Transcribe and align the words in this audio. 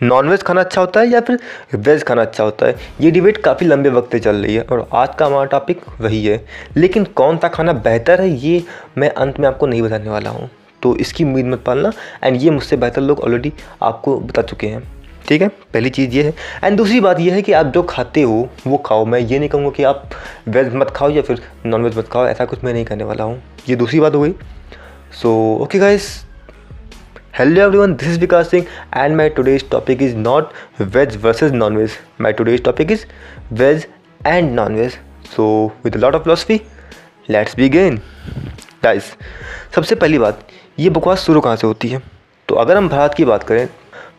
Nonveg 0.00 0.42
खाना 0.42 0.60
अच्छा 0.60 0.80
होता 0.80 1.00
है 1.00 1.08
या 1.08 1.20
फिर 1.20 1.38
वेज 1.76 2.02
खाना 2.02 2.22
अच्छा 2.22 2.44
होता 2.44 2.66
है? 2.66 2.74
ये 3.00 3.10
डिबेट 3.10 3.36
काफ़ी 3.36 3.66
लंबे 3.66 3.90
वक्त 3.90 4.12
से 4.12 4.18
चल 4.18 4.36
रही 4.36 4.54
है 4.54 4.62
और 4.62 4.88
आज 4.94 5.14
का 5.18 5.26
हमारा 5.26 5.44
टॉपिक 5.46 5.80
वही 6.00 6.24
है। 6.24 6.44
लेकिन 6.76 7.04
कौन 7.04 7.38
सा 7.38 7.48
खाना 7.48 7.72
बेहतर 7.72 8.20
है 8.20 8.28
ये 8.30 8.62
मैं 8.98 9.10
अंत 9.10 9.40
में 9.40 9.48
आपको 9.48 9.66
नहीं 9.66 9.82
बताने 9.82 10.10
वाला 10.10 10.30
हूँ। 10.30 10.48
तो 10.82 10.94
इसकी 10.96 11.24
उम्मीद 11.24 11.46
मत 11.46 11.62
पालना 11.64 11.92
एंड 12.24 12.40
ये 12.42 12.50
मुझसे 12.50 12.76
बेहतर 12.76 13.00
लोग 13.00 13.20
ऑलरेडी 13.20 13.52
आपको 13.82 14.18
बता 14.18 14.42
चुके 14.42 14.66
हैं। 14.66 14.82
ठीक 15.28 15.42
है? 15.42 15.48
पहली 15.48 15.90
चीज़ 15.90 16.10
ये 16.10 16.22
है 16.22 16.34
एंड 16.64 16.76
दूसरी 16.76 17.00
बात 17.00 17.20
ये 17.20 17.30
है 17.30 17.42
कि 17.42 17.52
आप 17.52 17.66
जो 17.66 17.82
खाते 17.82 18.22
हो, 18.22 18.48
वो 18.66 18.76
खाओ। 18.76 19.04
मैं 19.04 19.20
ये 19.20 19.38
नहीं 19.38 19.48
कहूँगा 19.48 19.70
कि 19.70 19.82
आप 19.82 20.08
वेज 20.48 20.74
मत 20.74 20.90
खाओ 20.96 21.10
या 21.10 21.22
फिर 21.22 21.42
नॉन 21.66 21.82
वेज 21.82 21.98
मत 21.98 22.08
खाओ, 22.08 22.26
ऐसा 22.26 22.44
कुछ 22.44 22.64
मैं 22.64 22.72
नहीं 22.72 22.84
करने 22.84 23.04
वाला 23.04 23.24
हूँ। 23.24 23.42
ये 23.68 23.76
दूसरी 23.76 24.00
बात 24.00 24.14
हो 24.14 24.22
गई। 24.22 24.34
So 25.12 25.30
okay 25.62 25.78
guys 25.78 26.08
Hello 27.38 27.64
everyone, 27.64 27.96
this 27.96 28.08
is 28.08 28.18
Vikas 28.18 28.48
Singh 28.48 28.66
and 28.92 29.16
my 29.16 29.28
today's 29.28 29.62
topic 29.62 30.00
is 30.00 30.12
not 30.12 30.52
veg 30.76 31.12
versus 31.12 31.52
non-veg. 31.52 31.92
My 32.18 32.32
today's 32.32 32.60
topic 32.60 32.90
is 32.90 33.06
veg 33.52 33.88
and 34.24 34.56
non-veg. 34.56 34.96
So 35.30 35.72
with 35.84 35.94
a 35.94 36.00
lot 36.00 36.16
of 36.16 36.24
philosophy, 36.24 36.66
let's 37.28 37.54
begin. 37.54 38.00
Guys, 38.82 39.12
सबसे 39.74 39.94
पहली 39.94 40.18
बात 40.18 40.46
ये 40.78 40.90
बकवास 40.90 41.24
शुरू 41.26 41.40
कहाँ 41.40 41.56
से 41.56 41.66
होती 41.66 41.88
है 41.88 42.02
तो 42.48 42.54
अगर 42.54 42.76
हम 42.76 42.88
भारत 42.88 43.14
की 43.16 43.24
बात 43.24 43.42
करें 43.42 43.64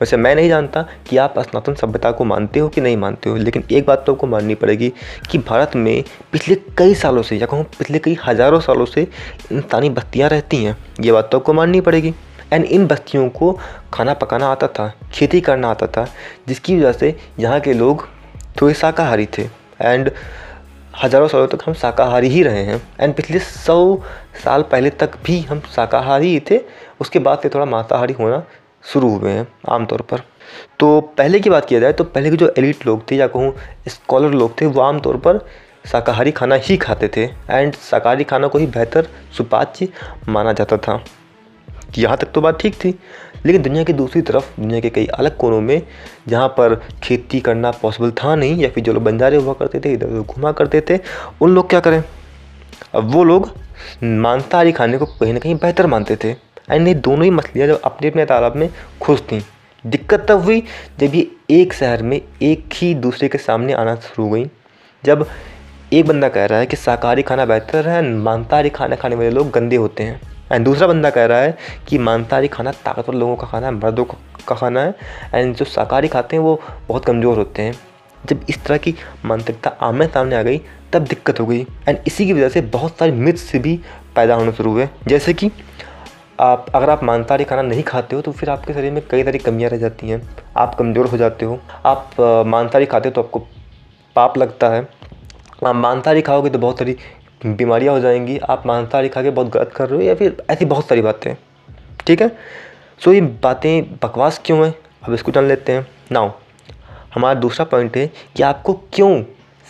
वैसे 0.02 0.18
मैं 0.18 0.34
नहीं 0.36 0.50
जानता 0.50 0.86
कि 1.10 1.18
आप 1.18 1.40
स्नातन 1.40 1.74
सभ्यता 1.82 2.12
को 2.12 2.26
मानते 2.26 2.60
हो 2.60 2.70
कि 2.70 2.82
नहीं 2.82 2.98
मानते 2.98 3.30
हो 3.30 3.36
लेकिन 3.36 3.64
एक 3.72 3.86
बात 3.86 4.04
तो 4.06 4.14
आपको 4.14 4.28
माननी 4.28 4.56
पड़ेगी 4.64 4.92
कि 5.32 5.38
भारत 5.52 5.76
में 5.76 6.04
पिछले 6.32 6.56
कई 6.78 6.96
सालों 7.04 7.24
से 7.24 7.38
या 7.38 7.48
कहूँ 7.52 7.66
पिछले 7.78 8.00
कई 8.00 8.18
हज़ारों 8.28 8.60
सालों 8.70 8.86
से 8.96 9.08
इंसानी 9.52 9.90
बस्तियाँ 10.00 10.30
रहती 10.30 10.64
हैं 10.64 10.78
ये 11.02 11.12
बात 11.12 11.30
तो 11.32 11.40
आपको 11.40 11.54
माननी 11.54 11.82
पड़ेगी 11.82 12.14
एंड 12.54 12.66
इन 12.66 12.88
बस्तियों 12.88 13.30
को 13.30 13.52
खाना 13.94 14.14
पकाना 14.16 14.48
आता 14.48 14.68
था, 14.70 14.92
खेती 15.14 15.42
करना 15.42 15.70
आता 15.70 15.88
था, 15.88 16.08
जिसकी 16.48 16.78
वजह 16.78 16.92
से 16.92 17.16
यहाँ 17.40 17.60
के 17.60 17.74
लोग 17.74 18.08
थोड़े 18.62 18.74
शाकाहारी 18.74 19.26
थे। 19.38 19.44
एंड 19.82 20.12
हज़ारों 20.96 21.28
सालों 21.28 21.48
तक 21.48 21.60
हम 21.66 21.74
शाकाहारी 21.74 22.30
ही 22.30 22.42
रहे 22.44 22.64
हैं। 22.64 22.82
एंड 23.00 23.14
पिछले 23.16 23.40
सौ 23.40 24.02
साल 24.44 24.64
पहले 24.72 24.90
तक 24.92 25.18
भी 25.26 25.40
हम 25.42 25.62
शाकाहारी 25.76 26.32
ही 26.32 26.40
थे। 26.50 26.60
उसके 27.02 27.20
बाद 27.20 27.40
से 27.40 27.50
थोड़ा 27.50 27.66
मांसाहारी 27.66 28.14
होना 28.14 28.44
शुरू 28.86 29.10
हुए 29.10 29.32
हैं 29.32 29.48
आमतौर 29.70 30.02
पर। 30.02 30.22
तो 30.80 31.00
पहले 31.18 31.40
की 31.40 31.50
बात 31.50 31.66
किया 31.66 31.80
जाए 31.80 31.94
तो 31.94 32.04
पहले 32.06 32.30
के 32.30 32.38
जो 32.38 32.54
एलिट 32.58 32.86
लोग 32.86 33.10
थे 33.12 33.16
या 33.16 33.28
कहूँ 33.28 33.54
स्कॉलर 33.88 34.32
लोग 34.32 34.60
थे, 34.62 34.66
वो 34.66 34.82
आमतौर 34.82 35.18
पर 35.18 35.40
शाकाहारी 35.88 36.32
खाना 36.32 36.56
ही 36.58 36.78
खाते 36.78 37.08
थे। 37.08 37.24
एंड 37.50 37.74
शाकाहारी 37.74 38.24
खाना 38.24 38.48
को 38.48 38.58
ही 38.58 38.68
बेहतर 38.68 39.08
सुपाच्य 39.38 39.88
माना 40.30 40.54
जाता 40.54 40.78
था। 40.78 41.02
यहाँ 41.98 42.18
तक 42.18 42.32
तो 42.32 42.42
बात 42.42 42.60
ठीक 42.62 42.76
थी। 42.76 43.00
लेकिन 43.46 43.62
दुनिया 43.62 43.84
की 43.84 43.94
दूसरी 43.94 44.22
तरफ़, 44.22 44.50
दुनिया 44.60 44.80
के 44.80 44.90
कई 44.90 45.06
अलग 45.06 45.38
कोनों 45.38 45.62
में 45.62 45.82
जहाँ 46.28 46.48
पर 46.48 46.76
खेती 47.04 47.40
करना 47.40 47.72
पॉसिबल 47.72 48.12
था 48.14 48.36
नहीं, 48.36 48.56
या 48.56 48.70
फिर 48.70 48.84
जो 48.84 48.94
लोग 48.94 49.04
बंजारे 49.04 49.38
हुआ 49.38 49.54
करते 49.54 49.80
थे 49.80 49.94
इधर 49.94 50.08
उधर 50.08 50.34
घुमा 50.34 50.52
करते 50.52 50.82
थे, 50.90 51.00
उन 51.42 51.56
लोग 51.56 51.70
क्या 51.70 51.80
करें? 51.80 52.04
अब 52.96 53.12
वो 53.12 53.24
लोग 53.24 53.52
मांसाहारी 54.04 54.72
खाने 54.72 54.98
को 54.98 55.06
कहीं 55.06 55.34
ना 55.34 55.40
कहीं 55.40 55.56
बेहतर 55.56 55.88
मानते 55.88 56.16
थे। 56.16 56.36
एंड 56.72 56.88
ये 56.88 56.94
दोनों 56.94 57.24
ही 57.24 57.30
मछलियाँ 57.30 57.68
जब 57.68 57.82
अपने 57.82 58.10
अपने 58.10 58.26
तालाब 58.26 58.56
में 58.56 58.70
खुश 59.02 59.22
थीं। 59.22 59.42
दिक्कत 59.86 60.26
तब 60.30 60.42
हुई 60.42 60.64
जब 61.00 61.16
ये 61.16 61.30
एक 61.52 61.74
शहर 61.74 62.02
में 62.04 62.22
एक 62.42 62.74
ही 62.74 62.94
दूसरे 62.96 63.28
के 63.28 63.38
सामने 63.38 63.74
आना 63.74 63.96
शुरू 63.96 64.24
हो 64.24 64.30
गई 64.30 64.46
जब 65.04 65.26
एक 65.94 66.06
बंदा 66.06 66.30
कह 66.30 66.46
रहा 66.46 66.60
है 66.60 66.66
कि 66.66 66.76
शाकाहारी 66.76 67.22
खाना 67.22 67.46
बेहतर 67.46 67.88
है, 67.88 68.02
मांसाहारी 68.04 68.70
खाना 68.70 68.96
खाने 68.96 69.16
वाले 69.16 69.30
लोग 69.30 69.52
गंदे 69.52 69.76
होते 69.76 70.04
हैं। 70.04 70.22
एंड 70.52 70.66
दूसरा 70.66 70.88
बंदा 70.88 71.10
कह 71.10 71.26
रहा 71.26 71.40
है 71.40 71.58
कि 71.88 71.98
मांसाहारी 72.00 72.48
खाना 72.48 72.72
ताकतवर 72.86 73.16
लोगों 73.16 73.36
का 73.36 73.48
खाना 73.48 73.68
है, 73.68 73.74
मर्दों 73.74 74.06
का 74.06 74.56
खाना 74.56 74.82
है। 74.82 74.96
एंड 75.34 75.56
जो 75.56 75.66
शाकाहारी 75.66 76.08
खाते 76.08 76.36
हैं, 76.36 76.44
वो 76.44 76.60
बहुत 76.88 77.06
कमज़ोर 77.06 77.38
होते 77.38 77.62
हैं। 77.62 77.74
जब 78.24 78.46
इस 78.50 78.64
तरह 78.64 78.78
की 78.78 78.96
मानसिकता 79.26 79.70
आमने 79.82 80.08
सामने 80.08 80.36
आ 80.36 80.42
गई, 80.44 80.62
तब 80.94 81.04
दिक्कत 81.04 81.40
हो 81.40 81.46
गई। 81.46 81.66
एंड 81.88 81.98
इसी 82.08 82.26
की 82.26 82.34
वजह 82.34 82.50
से 82.50 82.62
बहुत 82.64 82.98
सारे 82.98 83.12
मिथ्स 83.12 83.56
भी 83.58 83.80
पैदा 84.16 84.36
होने 84.36 84.52
शुरू 84.52 84.72
हुए। 84.72 84.88
जैसे 85.08 85.34
कि 85.34 85.52
आप, 86.40 86.66
अगर 86.76 86.90
आप 86.90 87.04
मांसाहारी 87.04 87.44
खाना 87.44 87.62
नहीं 87.62 87.84
खाते 87.84 88.16
हो 88.16 88.22
तो 88.22 88.32
फिर 88.32 88.50
आपके 88.50 88.74
शरीर 88.74 88.92
में 88.92 89.02
कई 89.12 89.24
सारी 89.24 89.38
कमियाँ 89.40 89.70
रह 89.70 89.78
जाती 89.78 90.10
हैं। 90.10 90.22
आप 90.58 90.76
कमज़ोर 90.76 91.06
हो 91.06 91.18
जाते 91.18 91.46
हो। 91.46 91.60
आप 91.86 92.16
मांसाहारी 92.48 92.86
खाते 92.86 93.10
हो 93.10 93.14
तो 93.14 93.22
आपको 93.22 93.40
पाप 94.16 94.38
लगता 94.38 94.70
है। 94.70 94.82
आप 95.66 95.76
मांसाहारी 95.76 96.22
खाओगे 96.22 96.50
तो 96.50 96.60
बहुत 96.60 96.80
सारी 96.80 96.96
बीमारियाँ 97.42 97.94
हो 97.94 98.00
जाएँगी, 98.00 98.38
आप 98.40 98.66
मांसाहारी 98.68 99.10
खा 99.10 99.22
के 99.24 99.30
बहुत 99.30 99.50
गलत 99.50 99.72
कर 99.76 99.90
रहे 99.90 100.00
हो 100.00 100.06
या 100.06 100.16
फिर 100.16 100.44
ऐसी 100.50 100.66
बहुत 100.66 100.88
सारी 100.88 101.02
बातें। 101.02 101.34
ठीक 102.08 102.22
है? 102.22 102.30
सो 103.02 103.14
ये 103.14 103.22
बातें 103.22 103.96
बकवास 104.04 104.42
क्यों 104.46 104.66
हैं? 104.66 104.74
अब 105.04 105.14
इसको 105.14 105.32
जान 105.32 105.48
लेते 105.48 105.72
हैं। 105.72 105.88
नाउ 106.12 106.32
हमारा 107.16 107.40
दूसरा 107.40 107.66
पॉइंट 107.66 107.98
है 107.98 108.08
कि 108.36 108.44
आपको 108.44 108.74
क्यों 108.94 109.22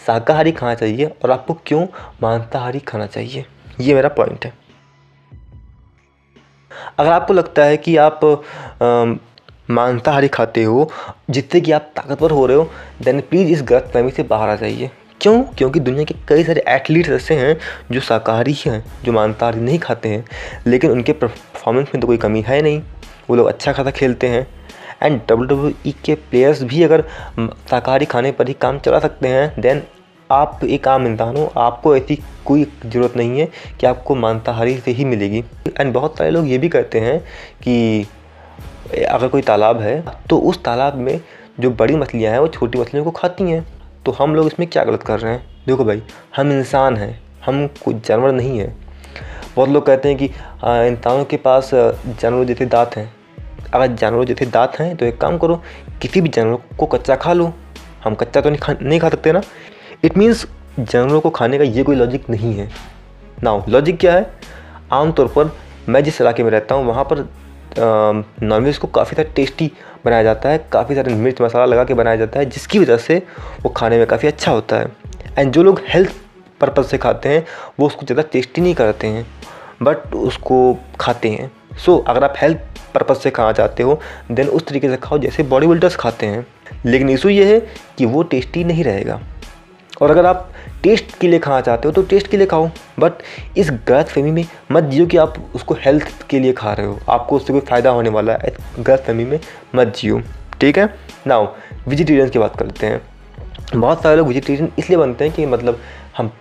शाकाहारी 0.06 0.52
खाना 0.52 0.74
चाहिए 0.76 1.06
और 1.24 1.32
आपको 1.32 1.54
क्यों 1.66 1.86
मांसाहारी 2.24 2.80
खाना 2.80 3.06
चाहिए? 3.06 3.46
ये 3.80 3.94
मेरा 3.94 4.10
पॉइंट 4.10 4.46
है। 4.46 4.54
अगर 6.98 7.12
आपको 7.12 7.34
लगता 7.34 7.64
है 7.64 7.78
कि 7.78 7.96
आप 7.98 8.20
मांसाहारी 9.70 10.28
खाते 10.28 10.64
हो, 10.64 10.90
जिससे 11.30 11.62
कि 11.62 11.72
आप 11.72 11.92
ताकतवर 11.96 12.32
हो 12.32 12.46
रहे 12.46 12.58
हो 12.58 12.70
देन 13.02 13.22
प्लीज़ 13.22 13.50
इस 13.50 13.64
गलत 13.64 13.92
फहमी 13.94 14.12
से 14.12 14.24
बाहर 14.24 14.50
आ 14.50 14.56
जाइए। 14.56 14.90
क्यों? 15.22 15.42
क्योंकि 15.58 15.80
दुनिया 15.80 16.04
के 16.04 16.16
कई 16.28 16.44
सारे 16.44 16.64
एथलीट्स 16.68 17.10
ऐसे 17.12 17.36
हैं 17.36 17.58
जो 17.92 18.00
शाकाहारी 18.00 18.56
हैं, 18.58 18.84
जो 19.04 19.12
मांसाहारी 19.12 19.60
नहीं 19.62 19.80
खाते 19.80 20.10
हैं, 20.10 20.24
लेकिन 20.68 20.92
उनके 20.92 21.14
परफॉर्मेंस 21.14 21.88
में 21.96 22.02
तो 22.02 22.08
कोई 22.08 22.18
कमी 22.18 22.42
है 22.42 22.62
नहीं। 22.62 22.82
वो 23.30 23.36
लोग 23.36 23.48
अच्छा 23.48 23.74
खासा 23.74 23.92
खेलते 23.92 24.28
हैं। 24.28 24.48
एंड 25.04 25.20
डब्ल्यू 25.22 25.46
डब्ल्यू 25.48 25.74
ई 25.88 25.94
के 26.06 26.16
प्लेयर्स 26.16 26.62
भी 26.64 26.84
अगर 26.84 27.02
शाकाहारी 27.70 28.06
खाने 28.06 28.32
पर 28.32 28.48
ही 28.48 28.54
काम 28.62 28.80
चला 28.80 29.00
सकते 29.00 29.28
हैं 29.28 29.62
देन 29.62 29.82
आप 30.30 30.60
एक 30.64 30.88
आम 30.88 31.08
इंसान 31.08 31.38
हो, 31.38 31.52
आपको 31.58 31.96
ऐसी 31.98 32.16
कोई 32.46 32.64
ज़रूरत 32.86 33.16
नहीं 33.18 33.40
है 33.40 33.48
कि 33.80 33.88
आपको 33.88 34.16
मांसाहारी 34.16 34.78
से 34.78 34.92
ही 34.92 35.06
मिलेगी। 35.06 35.44
एंड 35.80 35.94
बहुत 35.94 36.18
सारे 36.18 36.30
लोग 36.32 36.48
ये 36.48 36.58
भी 36.58 36.70
कहते 36.70 37.00
हैं 37.00 37.20
कि, 37.64 38.08
अगर 39.06 39.28
कोई 39.28 39.42
तालाब 39.42 39.82
है 39.82 40.04
तो 40.30 40.38
उस 40.40 40.64
तालाब 40.64 40.96
में 40.98 41.20
जो 41.60 41.70
बड़ी 41.72 41.96
मछलियाँ 41.96 42.32
हैं, 42.32 42.40
वो 42.40 42.48
छोटी 42.48 42.80
मछलियों 42.80 43.04
को 43.06 43.12
खाती 43.12 43.44
हैं। 43.44 43.66
तो 44.10 44.14
हम 44.14 44.34
लोग 44.36 44.48
इसमें 44.48 44.68
क्या 44.70 44.84
गलत 44.84 45.04
कर 45.04 45.20
रहे 45.20 45.32
हैं? 45.34 45.42
देखो 45.66 45.84
भाई, 45.86 46.02
हम 46.36 46.52
इंसान 46.52 46.96
हैं, 46.98 47.20
हम 47.46 47.68
कोई 47.84 47.94
जानवर 48.06 48.32
नहीं 48.32 48.58
है। 48.60 48.68
बहुत 49.56 49.70
लोग 49.70 49.86
कहते 49.86 50.10
हैं 50.10 50.18
कि 50.18 50.26
इंसानों 50.26 51.26
के 51.26 51.38
पास 51.38 51.70
जानवरों 51.74 52.46
जैसे 52.46 52.66
दांत 52.66 52.96
हैं। 52.98 53.12
अगर 53.74 53.88
जानवरों 53.94 54.26
जैसे 54.26 54.46
दांत 54.48 54.80
हैं 54.80 54.96
तो 54.98 55.06
एक 55.06 55.18
काम 55.22 55.38
करो, 55.38 55.62
किसी 56.02 56.22
भी 56.22 56.30
जानवर 56.30 56.76
को 56.80 56.86
कच्चा 56.86 57.16
खा 57.16 57.34
लो। 57.34 57.52
हम 58.04 58.16
कच्चा 58.16 58.42
तो 58.42 58.50
नहीं 58.50 58.60
खा 58.60 58.74
नहीं 58.82 59.00
खा 59.00 59.10
सकते 59.10 59.32
ना। 59.32 59.42
इट 60.04 60.18
मीन्स 60.18 60.46
जानवरों 60.80 61.22
को 61.22 61.30
खाने 61.30 61.58
का 61.58 61.64
ये 61.66 61.84
कोई 61.84 61.96
लॉजिक 61.96 62.30
नहीं 62.30 62.54
है। 62.54 62.70
नाउ 63.44 63.62
लॉजिक 63.70 64.00
क्या 64.00 64.14
है? 64.14 64.32
आमतौर 64.92 65.28
पर 65.38 65.52
मैं 65.90 66.04
जिस 66.04 66.22
इलाके 66.22 66.44
में 66.44 66.52
रहता 66.52 66.76
हूँ, 66.76 66.86
वहाँ 66.86 67.04
पर 67.04 67.28
नॉनवेज 67.78 68.78
को 68.78 68.88
काफ़ी 68.90 69.16
ज़्यादा 69.16 69.32
टेस्टी 69.36 69.72
बनाया 70.06 70.24
जाता 70.24 70.50
है 70.50 70.66
काफ़ी 70.72 70.96
सारे 70.96 71.14
मिर्च 71.16 71.42
मसाला 71.42 71.66
लगा 71.66 71.84
के 71.84 71.94
बनाया 71.94 72.16
जाता 72.16 72.40
है 72.40 72.46
जिसकी 72.48 72.80
वजह 72.80 72.98
से 72.98 73.22
वो 73.64 73.70
खाने 73.70 73.98
में 73.98 74.06
काफ़ी 74.08 74.28
अच्छा 74.28 74.52
होता 74.52 74.76
है। 74.76 74.92
एंड 75.38 75.52
जो 75.54 75.64
लोग 75.64 75.82
हेल्थ 75.88 76.14
पर्पज़ 76.62 76.86
से 76.86 76.98
खाते 76.98 77.30
हैं 77.30 77.46
वो 77.80 77.88
उसको 77.88 78.06
ज़्यादा 78.06 78.24
टेस्टी 78.32 78.62
नहीं 78.62 78.74
करते 78.76 79.08
हैं 79.08 79.26
बट 79.84 80.14
उसको 80.16 80.78
खाते 81.00 81.30
हैं। 81.30 81.52
सो 81.76 81.96
so, 81.96 82.04
अगर 82.08 82.24
आप 82.24 82.34
हेल्थ 82.38 82.58
पर्पज़ 82.94 83.18
से 83.18 83.32
खाना 83.32 83.52
चाहते 83.52 83.84
हो 83.84 84.00
देन 84.32 84.48
उस 84.50 84.66
तरीके 84.68 84.90
से 84.90 84.98
खाओ 84.98 85.18
जैसे 85.18 85.44
बॉडी 85.46 85.68
बिल्डर्स 85.68 85.96
खाते 85.96 86.26
हैं। 86.26 86.46
लेकिन 86.86 87.10
इशू 87.10 87.30
ये 87.30 87.54
है 87.54 87.60
कि 87.98 88.06
वो 88.06 88.24
टेस्टी 88.24 88.64
नहीं 88.64 88.84
रहेगा। 88.84 89.20
और 90.02 90.12
अगर 90.12 90.26
आप 90.26 90.50
टेस्ट 90.84 91.18
के 91.20 91.28
लिए 91.28 91.40
खाना 91.40 91.62
चाहते 91.62 91.88
हो 91.88 91.92
तो 91.94 92.02
टेस्ट 92.04 92.28
के 92.28 92.38
लिए 92.38 92.48
खाओ। 92.48 92.70
बट 93.00 93.24
इस 93.58 93.72
गलत 93.88 94.08
फहमी 94.08 94.32
में 94.32 94.46
मत 94.72 94.84
जियो 94.84 95.06
कि 95.06 95.18
आप 95.18 95.38
उसको 95.56 95.76
हेल्थ 95.76 96.28
के 96.30 96.40
लिए 96.40 96.54
खा 96.54 96.74
रहे 96.74 96.86
हो। 96.86 97.00
आपको 97.10 97.36
उससे 97.36 97.54
कोई 97.54 97.62
फ़ायदा 97.62 97.90
होने 97.90 98.10
वाला 98.10 98.34
है। 98.34 98.54
गलत 98.80 99.04
फहमी 99.08 99.26
में 99.26 99.40
मत 99.76 99.96
जियो। 99.98 100.22
ठीक 100.62 100.78
है? 100.78 100.94
नाउ 101.28 101.48
वेजिटेरियन 101.88 102.30
की 102.30 102.40
बात 102.40 102.56
करते 102.60 102.88
हैं। 102.88 103.02
बहुत 103.76 104.04
सारे 104.04 104.16
लोग 104.18 104.28
वेजिटेरियन 104.28 104.72
इसलिए 104.80 104.98
बनते 104.98 105.26
हैं 105.26 105.34
कि 105.34 105.46
मतलब 105.46 105.80
हम 106.18 106.32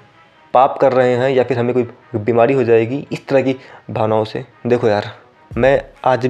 पाप 0.55 0.79
कर 0.81 0.93
रहे 0.93 1.15
हैं 1.17 1.31
या 1.31 1.45
फिर 1.45 1.59
हमें 1.59 1.73
कोई 1.75 1.83
बीमारी 2.17 2.55
हो 2.55 2.63
जाएगी, 2.65 3.07
इस 3.13 3.27
तरह 3.29 3.43
की 3.43 3.55
भावनाओं 3.91 4.25
से। 4.25 4.45
देखो 4.67 4.89
यार, 4.89 5.11
मैं 5.51 5.81
आज 6.05 6.27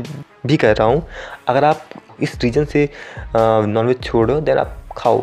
भी 0.47 0.57
कह 0.57 0.73
रहा 0.73 0.87
हूँ, 0.89 1.07
अगर 1.49 1.65
आप 1.65 1.85
इस 2.23 2.39
रीजन 2.43 2.65
से 2.65 2.89
नॉनवेज 3.37 4.03
छोड़ो 4.03 4.41
देन 4.41 4.59
आप 4.59 4.77
खाओ। 4.97 5.21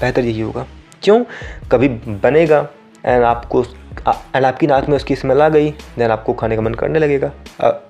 बेहतर 0.00 0.24
यही 0.24 0.40
होगा। 0.40 0.66
क्यों? 1.02 1.24
कभी 1.72 1.88
बनेगा 1.88 2.66
एंड 3.04 3.24
आपको 3.24 3.62
एंड 3.62 4.44
आपकी 4.44 4.66
नाक 4.66 4.88
में 4.88 4.96
उसकी 4.96 5.16
स्मेल 5.16 5.42
आ 5.42 5.48
गई 5.48 5.70
देन 5.98 6.10
आपको 6.10 6.32
खाने 6.34 6.56
का 6.56 6.62
मन 6.62 6.74
करने 6.74 6.98
लगेगा। 6.98 7.30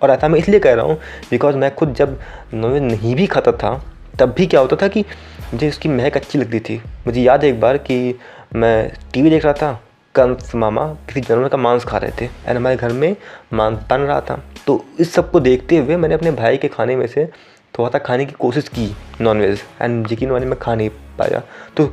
और 0.03 0.11
ऐसा 0.11 0.29
मैं 0.29 0.39
इसलिए 0.39 0.61
कह 0.61 0.75
रहा 0.75 0.85
हूँ 0.85 0.99
बिकॉज़ 1.31 1.57
मैं 1.57 1.75
खुद 1.75 1.95
जब 1.95 2.19
नॉनवेज 2.55 2.83
नहीं 2.83 3.15
भी 3.17 3.27
खाता 3.27 3.53
था, 3.53 3.81
तब 4.19 4.35
भी 4.37 4.47
क्या 4.47 4.61
होता 4.61 4.77
था 4.77 4.89
कि 4.89 5.05
मुझे 5.53 5.69
उसकी 5.69 5.89
महक 5.89 6.17
अच्छी 6.17 6.39
लगती 6.39 6.61
थी। 6.61 6.81
मुझे 7.07 7.21
याद 7.23 7.45
है 7.45 7.51
एक 7.51 7.61
बार 7.61 7.79
कि 7.79 8.19
मैं 8.55 8.91
टीवी 9.13 9.31
देख 9.31 9.45
रहा 9.45 9.53
था, 9.53 9.73
कंस 10.15 10.55
मामा 10.55 10.87
किसी 11.07 11.21
जानवर 11.21 11.49
का 11.49 11.57
मांस 11.59 11.85
खा 11.85 11.99
रहे 11.99 12.11
थे 12.21 12.25
एंड 12.25 12.57
हमारे 12.57 12.77
घर 12.77 12.93
में 12.93 13.15
मांस 13.53 13.79
बन 13.91 14.01
रहा 14.01 14.21
था। 14.21 14.41
तो 14.67 14.85
इस 15.01 15.13
सबको 15.15 15.41
देखते 15.41 15.77
हुए 15.79 15.97
मैंने 15.97 16.15
अपने 16.15 16.31
भाई 16.33 16.57
के 16.57 16.69
खाने 16.69 16.97
में 16.97 17.07
से 17.07 17.27
थोड़ा 17.75 17.89
सा 17.91 17.99
खाने 17.99 18.25
की 18.27 18.33
कोशिश 18.33 18.69
की 18.69 18.95
नॉनवेज 19.21 19.63
एंड 19.83 20.13
यकीन 20.13 20.31
वाले 20.31 20.47
मैं 20.47 20.59
खा 20.59 20.75
नहीं 20.75 20.91
पाया। 21.19 21.43
तो 21.77 21.93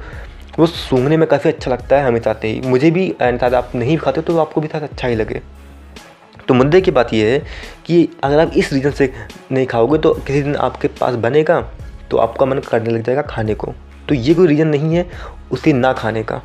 वो 0.59 0.65
सूंघने 0.65 1.17
में 1.17 1.27
काफ़ी 1.27 1.49
अच्छा 1.49 1.71
लगता 1.71 1.97
है 1.97 2.05
हमें 2.05 2.19
चाहते 2.19 2.47
ही। 2.47 2.61
मुझे 2.61 2.91
भी 2.91 3.07
शायद 3.21 3.53
आप 3.53 3.71
नहीं 3.75 3.97
खाते 3.97 4.21
तो 4.21 4.37
आपको 4.37 4.61
भी 4.61 4.67
शायद 4.67 4.83
अच्छा 4.83 5.07
ही 5.07 5.15
लगे। 5.15 5.41
तो 6.47 6.53
मुद्दे 6.53 6.81
की 6.81 6.91
बात 6.91 7.13
यह 7.13 7.27
है 7.27 7.39
कि 7.85 8.07
अगर 8.23 8.39
आप 8.39 8.51
इस 8.57 8.71
रीज़न 8.73 8.91
से 8.91 9.11
नहीं 9.51 9.65
खाओगे 9.65 9.97
तो 9.97 10.13
किसी 10.17 10.41
दिन 10.41 10.55
आपके 10.57 10.87
पास 10.99 11.15
बनेगा 11.17 11.59
तो 12.11 12.17
आपका 12.17 12.45
मन 12.45 12.59
करने 12.61 12.89
लग 12.89 13.03
जाएगा 13.03 13.21
खाने 13.21 13.55
को। 13.55 13.73
तो 14.09 14.15
ये 14.15 14.33
कोई 14.33 14.47
रीज़न 14.47 14.67
नहीं 14.67 14.95
है 14.95 15.05
उसे 15.51 15.73
ना 15.73 15.93
खाने 15.93 16.23
का। 16.23 16.41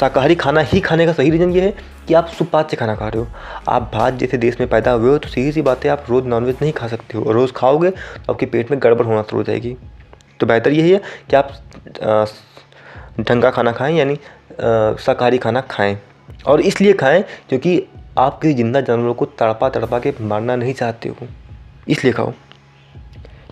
शाकाहारी 0.00 0.34
खाना 0.34 0.60
ही 0.62 0.80
खाने 0.80 1.06
का 1.06 1.12
सही 1.12 1.30
रीज़न 1.30 1.50
ये 1.52 1.60
है 1.60 1.74
कि 2.08 2.14
आप 2.14 2.28
सुपात 2.28 2.70
से 2.70 2.76
खाना 2.76 2.94
खा 2.96 3.08
रहे 3.08 3.22
हो। 3.22 3.28
आप 3.68 3.90
भारत 3.94 4.14
जैसे 4.14 4.38
देश 4.38 4.60
में 4.60 4.68
पैदा 4.70 4.92
हुए 4.92 5.10
हो 5.10 5.18
तो 5.18 5.28
सीधी 5.28 5.52
सी 5.52 5.62
बात 5.62 5.84
है, 5.84 5.90
आप 5.90 6.04
रोज़ 6.08 6.24
नॉनवेज 6.24 6.56
नहीं 6.62 6.72
खा 6.72 6.88
सकते 6.88 7.18
हो। 7.18 7.24
और 7.24 7.34
रोज़ 7.34 7.52
खाओगे 7.52 7.90
तो 7.90 8.32
आपके 8.32 8.46
पेट 8.46 8.70
में 8.70 8.80
गड़बड़ 8.82 9.06
होना 9.06 9.22
शुरू 9.22 9.36
हो 9.36 9.44
जाएगी। 9.44 9.76
तो 10.40 10.46
बेहतर 10.46 10.72
यही 10.72 10.90
है 10.90 11.00
कि 11.30 11.36
आप 11.36 11.52
ढंग 13.20 13.42
का 13.42 13.50
खाना 13.50 13.72
खाएँ, 13.72 13.96
यानी 13.96 14.14
शाकाहारी 14.96 15.38
खाना 15.38 15.60
खाएँ। 15.70 15.96
और 16.46 16.60
इसलिए 16.62 16.92
खाएँ 16.94 17.22
क्योंकि 17.48 17.82
आप 18.18 18.38
किसी 18.42 18.54
ज़िंदा 18.54 18.80
जानवरों 18.80 19.14
को 19.14 19.24
तड़पा 19.40 19.68
तड़पा 19.70 19.98
के 19.98 20.12
मारना 20.22 20.56
नहीं 20.56 20.74
चाहते 20.74 21.08
हो। 21.08 21.26
इसलिए 21.88 22.12
खाओ। 22.12 22.32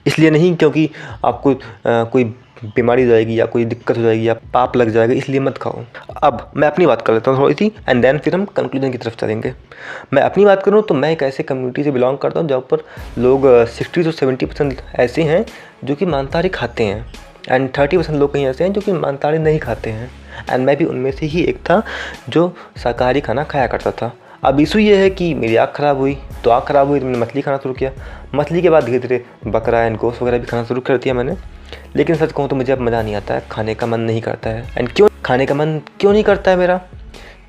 इसलिए 0.06 0.30
नहीं 0.30 0.54
क्योंकि 0.56 0.88
आपको 1.24 1.54
कोई 1.86 2.24
बीमारी 2.66 3.02
हो 3.02 3.08
जाएगी 3.08 3.38
या 3.38 3.44
कोई 3.46 3.64
दिक्कत 3.64 3.96
हो 3.96 4.02
जाएगी 4.02 4.28
या 4.28 4.34
पाप 4.54 4.76
लग 4.76 4.90
जाएगा, 4.90 5.14
इसलिए 5.14 5.40
मत 5.40 5.58
खाओ। 5.58 5.84
अब 6.22 6.50
मैं 6.56 6.68
अपनी 6.68 6.86
बात 6.86 7.02
कर 7.02 7.12
लेता 7.14 7.30
हूँ 7.30 7.40
थोड़ी 7.40 7.54
सी 7.54 7.70
एंड 7.88 8.02
देन 8.02 8.18
फिर 8.18 8.34
हम 8.34 8.44
कंक्लूजन 8.46 8.92
की 8.92 8.98
तरफ़ 8.98 9.16
चलेंगे। 9.16 9.52
मैं 10.12 10.22
अपनी 10.22 10.44
बात 10.44 10.62
करूँ 10.62 10.82
तो 10.82 10.94
मैं 10.94 11.10
एक 11.12 11.22
ऐसे 11.22 11.42
कम्युनिटी 11.42 11.84
से 11.84 11.90
बिलोंग 11.90 12.18
करता 12.18 12.40
हूँ 12.40 12.48
जहाँ 12.48 12.60
पर 12.70 12.84
लोग 13.18 13.46
सिक्सटी 13.68 14.02
टू 14.02 14.12
सेवेंटी 14.12 14.46
परसेंट 14.46 14.80
ऐसे 14.96 15.22
हैं 15.22 15.44
जो 15.84 15.94
कि 15.94 16.06
मांसाहारी 16.06 16.48
खाते 16.50 16.84
हैं। 16.84 17.06
एंड 17.48 17.68
थर्टी 17.78 17.96
परसेंट 17.96 18.18
लोग 18.18 18.32
कहीं 18.32 18.46
ऐसे 18.46 18.64
हैं 18.64 18.72
जो 18.72 18.80
कि 18.80 18.92
मांसाहारी 18.92 19.38
नहीं 19.38 19.58
खाते 19.58 19.90
हैं। 19.90 20.10
एंड 20.50 20.64
मैं 20.66 20.76
भी 20.76 20.84
उनमें 20.84 21.10
से 21.12 21.26
ही 21.26 21.42
एक 21.42 21.58
था 21.60 21.82
जो 22.28 22.52
शाकाहारी 22.82 23.20
खाना 23.20 23.44
खाया 23.44 23.66
करता 23.66 23.90
था। 23.92 24.12
अब 24.44 24.60
इशू 24.60 24.78
ये 24.78 24.96
है 24.96 25.10
कि 25.10 25.32
मेरी 25.34 25.56
आँख 25.56 25.72
ख़राब 25.76 25.98
हुई 25.98 26.16
तो 26.44 26.50
आँख 26.50 26.66
ख़राब 26.68 26.88
हुई 26.88 27.00
तो 27.00 27.06
मैंने 27.06 27.18
मछली 27.18 27.42
खाना 27.42 27.56
शुरू 27.56 27.74
किया। 27.74 27.90
मछली 28.34 28.62
के 28.62 28.70
बाद 28.70 28.84
धीरे 28.84 28.98
धीरे 28.98 29.24
बकरा 29.46 29.82
एंड 29.82 29.96
गोश्त 29.96 30.22
वगैरह 30.22 30.38
भी 30.38 30.46
खाना 30.46 30.64
शुरू 30.64 30.80
कर 30.80 30.96
दिया 30.96 31.14
मैंने। 31.14 31.36
लेकिन 31.96 32.16
सच 32.16 32.32
कहूँ 32.32 32.48
तो 32.48 32.56
मुझे 32.56 32.72
अब 32.72 32.80
मज़ा 32.80 33.02
नहीं 33.02 33.14
आता 33.14 33.34
है, 33.34 33.42
खाने 33.50 33.74
का 33.74 33.86
मन 33.86 34.00
नहीं 34.00 34.20
करता 34.22 34.50
है। 34.50 34.66
एंड 34.78 34.88
क्यों, 34.88 35.08
खाने 35.24 35.46
का 35.46 35.54
मन 35.54 35.78
क्यों 36.00 36.12
नहीं 36.12 36.24
करता 36.24 36.50
है 36.50 36.56
मेरा? 36.56 36.80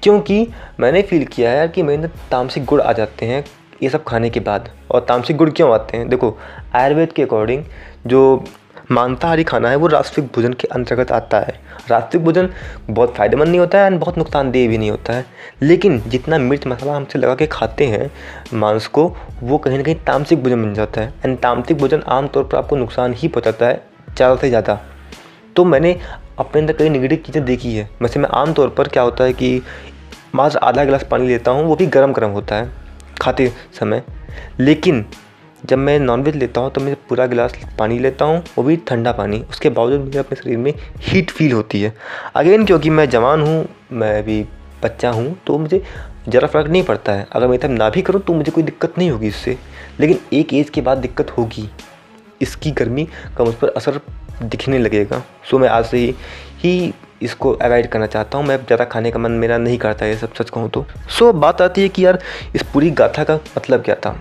क्योंकि 0.04 0.48
मैंने 0.80 1.02
फील 1.02 1.26
किया 1.26 1.52
है 1.52 1.58
यार 1.58 1.68
कि 1.68 1.84
मेरे 1.84 1.96
अंदर 1.96 2.10
तामसिक 2.32 2.66
गुड़ 2.66 2.82
आ 2.82 2.92
जाते 2.94 3.26
हैं 3.26 3.44
ये 3.84 3.90
सब 3.90 4.04
खाने 4.04 4.30
के 4.30 4.40
बाद। 4.40 4.70
और 4.92 5.06
तामसिक 5.08 5.38
गुड़ 5.38 5.50
क्यों 5.50 5.74
आते 5.74 5.98
हैं? 5.98 6.08
देखो, 6.10 6.38
आयुर्वेद 6.76 7.14
के 7.14 7.24
अकॉर्डिंग 7.24 7.64
जो 8.08 8.44
मांसाहारी 8.92 9.44
खाना 9.44 9.70
है, 9.70 9.76
वो 9.76 9.88
राष्ट्रिक 9.88 10.26
भोजन 10.26 10.54
के 10.54 10.68
अंतर्गत 10.68 11.12
आता 11.12 11.40
है। 11.40 11.60
राष्ट्रिक 11.90 12.24
भोजन 12.24 12.50
बहुत 12.90 13.16
फ़ायदेमंद 13.16 13.48
नहीं 13.48 13.60
होता 13.60 13.80
है 13.80 13.86
एंड 13.86 14.00
बहुत 14.00 14.18
नुकसानदेह 14.18 14.68
भी 14.70 14.78
नहीं 14.78 14.92
होता 14.92 15.14
है। 15.14 15.26
लेकिन 15.62 16.02
जितना 16.08 16.38
मिर्च 16.38 16.68
मसाला 16.68 16.96
हमसे 16.96 17.20
लगा 17.20 17.36
के 17.36 17.48
खाते 17.48 17.86
हैं, 17.86 18.12
मांस 18.54 18.88
को, 18.88 19.08
वो 19.44 19.58
कहीं 19.58 19.78
ना 19.78 19.84
कहीं 19.84 19.96
तामसिक 20.08 20.44
भोजन 20.44 20.64
बन 20.64 20.74
जाता 20.74 21.02
है। 21.02 21.14
एंड 21.26 21.38
तामसिक 21.40 21.78
भोजन 21.78 22.04
आमतौर 22.08 22.44
पर 22.44 22.58
आपको 22.58 22.76
नुकसान 22.76 23.14
ही 23.14 23.28
पहुँचाता 23.28 23.66
है, 23.66 23.82
ज़्यादा 24.16 24.36
से 24.36 24.50
ज़्यादा। 24.50 24.80
तो 25.56 25.66
मैंने 25.66 26.00
अपने 26.40 26.62
अंदर 26.62 26.74
कई 26.74 26.90
निगेटिव 26.90 27.24
चीज़ें 27.26 27.44
देखी 27.46 27.76
है। 27.76 27.90
वैसे 28.02 28.20
मैं 28.20 28.30
आमतौर 28.30 28.70
पर 28.70 28.88
क्या 28.88 29.04
होता 29.04 29.24
है 29.24 29.34
कि 29.34 29.62
मात्र 30.36 30.58
आधा 30.58 30.84
गिलास 30.84 31.04
पानी 31.12 31.28
लेता 31.28 31.52
हूँ, 31.52 31.66
वो 31.66 31.76
भी 31.76 31.86
गर्म 31.88 32.14
गर्म 32.14 32.30
होता 32.30 32.56
है, 32.56 32.72
खाते 33.22 33.52
समय। 33.80 34.04
लेकिन 34.60 35.06
जब 35.66 35.78
मैं 35.78 35.98
नॉनवेज 36.00 36.36
लेता 36.36 36.62
हूँ 36.62 36.72
तो 36.72 36.82
मैं 36.82 36.96
पूरा 37.10 37.26
गिलास 37.26 37.54
पानी 37.80 37.98
लेता 38.00 38.26
हूँ, 38.26 38.44
वो 38.58 38.64
भी 38.64 38.76
ठंडा 38.88 39.12
पानी। 39.12 39.40
उसके 39.50 39.70
बावजूद 39.70 40.02
मुझे 40.02 40.20
अपने 40.20 40.36
शरीर 40.36 40.58
में 40.58 40.74
हीट 41.02 41.32
फील 41.32 41.52
होती 41.52 41.82
है। 41.82 41.94
अगेन 42.36 42.66
क्योंकि 42.66 42.90
मैं 42.90 43.10
जवान 43.10 43.42
हूँ, 43.42 43.66
मैं 43.92 44.24
भी 44.24 44.42
बच्चा 44.84 45.12
हूँ 45.12 45.36
तो 45.48 45.58
मुझे 45.58 45.82
ज़रा 46.30 46.48
फ़र्क 46.48 46.68
नहीं 46.68 46.84
पड़ता 46.84 47.14
है। 47.14 47.28
अगर 47.32 47.48
मैं 47.48 47.58
तब 47.60 47.72
ना 47.72 47.90
भी 47.90 48.02
करूँ 48.02 48.22
तो 48.22 48.34
मुझे 48.34 48.52
कोई 48.52 48.64
दिक्कत 48.64 48.98
नहीं 48.98 49.10
होगी 49.12 49.28
इससे 49.28 49.58
लेकिन 50.00 50.20
एक 50.34 50.54
एज 50.54 50.70
के 50.70 50.82
बाद 50.82 50.98
दिक्कत 50.98 51.32
होगी। 51.38 51.70
इसकी 52.42 52.72
गर्मी 52.74 53.08
का 53.38 53.44
मुझ 53.44 53.54
पर 53.56 53.70
असर 53.70 54.00
दिखने 54.44 54.80
लगेगा। 54.80 55.24
सो 55.50 55.60
मैं 55.60 55.70
आज 55.70 55.86
से 55.86 55.98
ही 55.98 56.14
ही 56.60 56.94
इसको 57.22 57.52
अवॉइड 57.54 57.88
करना 57.88 58.08
चाहता 58.08 58.38
हूँ। 58.38 58.46
मैं 58.46 58.58
ज़्यादा 58.58 58.86
खाने 58.86 59.12
का 59.12 59.20
मन 59.20 59.32
मेरा 59.34 59.58
नहीं 59.58 59.78
करता 59.78 60.06
है 60.06 60.18
सब 60.18 60.34
सच 60.34 60.50
कहूँ 60.50 60.70
तो। 60.70 60.86
सो 61.10 61.32
बात 61.34 61.62
आती 61.62 61.82
है 61.82 61.90
कि 61.90 62.06
यार, 62.06 62.20
इस 62.56 62.64
पूरी 62.74 62.90
गाथा 62.92 63.24
का 63.24 63.40
मतलब 63.58 63.84
क्या 63.84 63.96
था? 63.96 64.16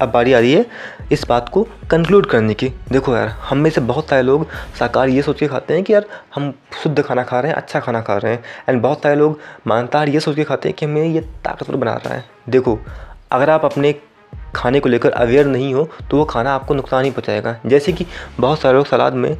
अब 0.00 0.10
बारी 0.10 0.32
आ 0.32 0.38
रही 0.38 0.52
है 0.52 0.64
इस 1.12 1.24
बात 1.28 1.48
को 1.48 1.62
कंक्लूड 1.90 2.26
करने 2.26 2.54
की। 2.54 2.68
देखो 2.92 3.14
यार, 3.16 3.28
हम 3.28 3.58
में 3.58 3.70
से 3.70 3.80
बहुत 3.82 4.08
सारे 4.08 4.22
लोग 4.22 4.46
शाकाहार 4.78 5.08
ये 5.08 5.22
सोच 5.22 5.38
के 5.40 5.46
खाते 5.48 5.74
हैं 5.74 5.82
कि 5.84 5.92
यार, 5.92 6.06
हम 6.34 6.52
शुद्ध 6.82 7.02
खाना 7.02 7.22
खा 7.22 7.40
रहे 7.40 7.52
हैं 7.52 7.56
अच्छा 7.56 7.80
खाना 7.80 8.00
खा 8.00 8.16
रहे 8.16 8.32
हैं। 8.32 8.42
एंड 8.68 8.80
बहुत 8.82 9.02
सारे 9.02 9.16
लोग 9.16 9.38
मांसाहार 9.66 10.08
ये 10.08 10.20
सोच 10.20 10.36
के 10.36 10.44
खाते 10.44 10.68
हैं 10.68 10.76
कि 10.78 10.86
हमें 10.86 11.04
ये 11.04 11.20
ताकतवर 11.44 11.76
बना 11.76 11.94
रहा 11.96 12.14
है। 12.14 12.24
देखो, 12.48 12.78
अगर 13.32 13.50
आप 13.50 13.64
अपने 13.64 13.94
खाने 14.54 14.80
को 14.80 14.88
लेकर 14.88 15.10
अवेयर 15.12 15.46
नहीं 15.46 15.72
हो 15.74 15.88
तो 16.10 16.16
वो 16.16 16.24
खाना 16.24 16.54
आपको 16.54 16.74
नुकसान 16.74 17.04
ही 17.04 17.10
पहुँचाएगा। 17.10 17.56
जैसे 17.66 17.92
कि 17.92 18.06
बहुत 18.40 18.60
सारे 18.60 18.76
लोग 18.76 18.86
सलाद 18.86 19.14
में 19.14 19.36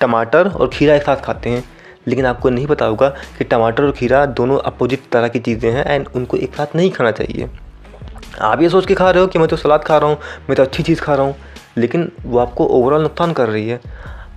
टमाटर 0.00 0.48
और 0.48 0.68
खीरा 0.68 0.94
एक 0.94 1.02
साथ 1.02 1.16
खाते 1.16 1.50
हैं। 1.50 1.64
लेकिन 2.08 2.26
आपको 2.26 2.50
नहीं 2.50 2.66
पता 2.66 2.84
होगा 2.84 3.08
कि 3.38 3.44
टमाटर 3.44 3.84
और 3.84 3.92
खीरा 3.92 4.24
दोनों 4.28 4.58
अपोजिट 4.60 5.02
तरह 5.12 5.28
की 5.28 5.38
चीज़ें 5.38 5.70
हैं 5.72 5.84
एंड 5.86 6.08
उनको 6.16 6.36
एक 6.36 6.54
साथ 6.54 6.74
नहीं 6.76 6.90
खाना 6.90 7.10
चाहिए। 7.10 7.48
आप 8.40 8.62
ये 8.62 8.68
सोच 8.68 8.86
के 8.86 8.94
खा 8.94 9.10
रहे 9.10 9.20
हो 9.20 9.26
कि 9.26 9.38
मैं 9.38 9.48
तो 9.48 9.56
सलाद 9.56 9.84
खा 9.84 9.96
रहा 9.98 10.08
हूँ, 10.08 10.18
मैं 10.48 10.56
तो 10.56 10.62
अच्छी 10.62 10.82
चीज़ 10.82 11.00
खा 11.00 11.14
रहा 11.14 11.26
हूँ, 11.26 11.34
लेकिन 11.78 12.10
वो 12.24 12.38
आपको 12.38 12.66
ओवरऑल 12.66 13.02
नुकसान 13.02 13.32
कर 13.32 13.48
रही 13.48 13.68
है। 13.68 13.80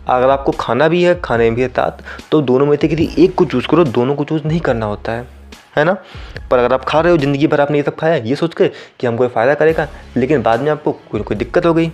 अगर 0.08 0.30
आपको 0.30 0.52
खाना 0.52 0.88
भी 0.88 1.04
है, 1.04 1.20
खाने 1.22 1.50
भी 1.52 1.62
है 1.62 1.68
तात 1.70 2.02
तो 2.32 2.42
दोनों 2.42 2.66
में 2.66 2.76
से 2.78 2.88
किसी 2.88 3.10
एक 3.18 3.36
को 3.36 3.46
चूज़ 3.46 3.68
करो, 3.68 3.84
दोनों 3.86 4.16
को 4.16 4.24
चूज़ 4.24 4.48
नहीं 4.48 4.60
करना 4.60 4.86
होता 4.86 5.12
है 5.12 5.28
है 5.78 5.84
ना? 5.84 5.94
पर 6.52 6.58
अगर 6.58 6.74
आप 6.74 6.84
खा 6.86 7.00
रहे 7.00 7.12
हो, 7.12 7.18
ज़िंदगी 7.18 7.48
भर 7.48 7.62
आपने 7.62 7.78
ये 7.78 7.84
सब 7.84 7.96
खाया 7.96 8.16
ये 8.16 8.36
सोच 8.36 8.54
के 8.56 8.68
कि 8.68 9.08
हमको 9.08 9.28
फ़ायदा 9.28 9.54
करेगा, 9.54 9.88
लेकिन 10.18 10.42
बाद 10.42 10.62
में 10.62 10.70
आपको 10.72 10.92
कोई 11.12 11.22
कोई 11.22 11.38
दिक्कत 11.38 11.66
हो 11.66 11.74
गई। 11.74 11.92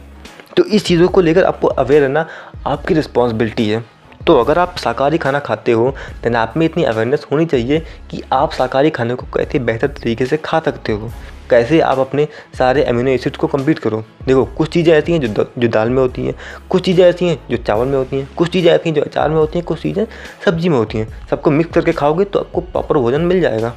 तो 0.57 0.63
इस 0.65 0.85
चीज़ों 0.85 1.07
को 1.07 1.21
लेकर 1.21 1.43
आपको 1.43 1.67
अवेयर 1.67 2.01
रहना 2.01 2.25
आपकी 2.67 2.93
रिस्पॉन्सिबिलिटी 2.93 3.69
है। 3.69 3.83
तो 4.27 4.35
अगर 4.39 4.59
आप 4.59 4.75
शाकाहारी 4.77 5.17
खाना 5.17 5.39
खाते 5.39 5.71
हो 5.71 5.89
देन 6.23 6.35
आप 6.35 6.53
में 6.57 6.65
इतनी 6.65 6.83
अवेयरनेस 6.83 7.25
होनी 7.31 7.45
चाहिए 7.45 7.79
कि 8.11 8.21
आप 8.33 8.53
शाकाहारी 8.53 8.89
खाने 8.89 9.15
को 9.15 9.25
कैसे 9.35 9.59
बेहतर 9.59 9.87
तरीके 9.89 10.25
से 10.25 10.37
खा 10.37 10.59
सकते 10.59 10.91
हो। 10.91 11.11
कैसे 11.51 11.79
आप 11.81 11.99
अपने 11.99 12.27
सारे 12.57 12.83
अमीनो 12.83 13.09
एसिड्स 13.11 13.37
को 13.37 13.47
कंप्लीट 13.47 13.79
करो? 13.79 14.03
देखो, 14.27 14.45
कुछ 14.47 14.69
चीज़ें 14.69 14.93
ऐसी 14.93 15.11
हैं 15.11 15.19
जो 15.21 15.45
जो 15.57 15.67
दाल 15.67 15.89
में 15.89 16.01
होती 16.01 16.25
हैं, 16.25 16.35
कुछ 16.69 16.85
चीज़ें 16.85 17.03
ऐसी 17.05 17.25
हैं 17.25 17.37
जो 17.49 17.57
चावल 17.59 17.87
में 17.87 17.97
होती 17.97 18.17
हैं, 18.17 18.27
कुछ 18.35 18.49
चीज़ें 18.49 18.71
ऐसी 18.71 18.89
हैं 18.89 18.95
जो 18.95 19.01
अचार 19.01 19.29
में 19.29 19.37
होती 19.37 19.59
हैं, 19.59 19.65
कुछ 19.65 19.81
चीज़ें 19.81 20.05
सब्ज़ी 20.45 20.69
में 20.69 20.77
होती 20.77 20.97
हैं। 20.97 21.27
सबको 21.29 21.51
मिक्स 21.51 21.73
करके 21.73 21.91
खाओगे 21.93 22.25
तो 22.25 22.39
आपको 22.39 22.61
प्रॉपर 22.61 22.97
भोजन 22.97 23.21
मिल 23.23 23.41
जाएगा। 23.41 23.73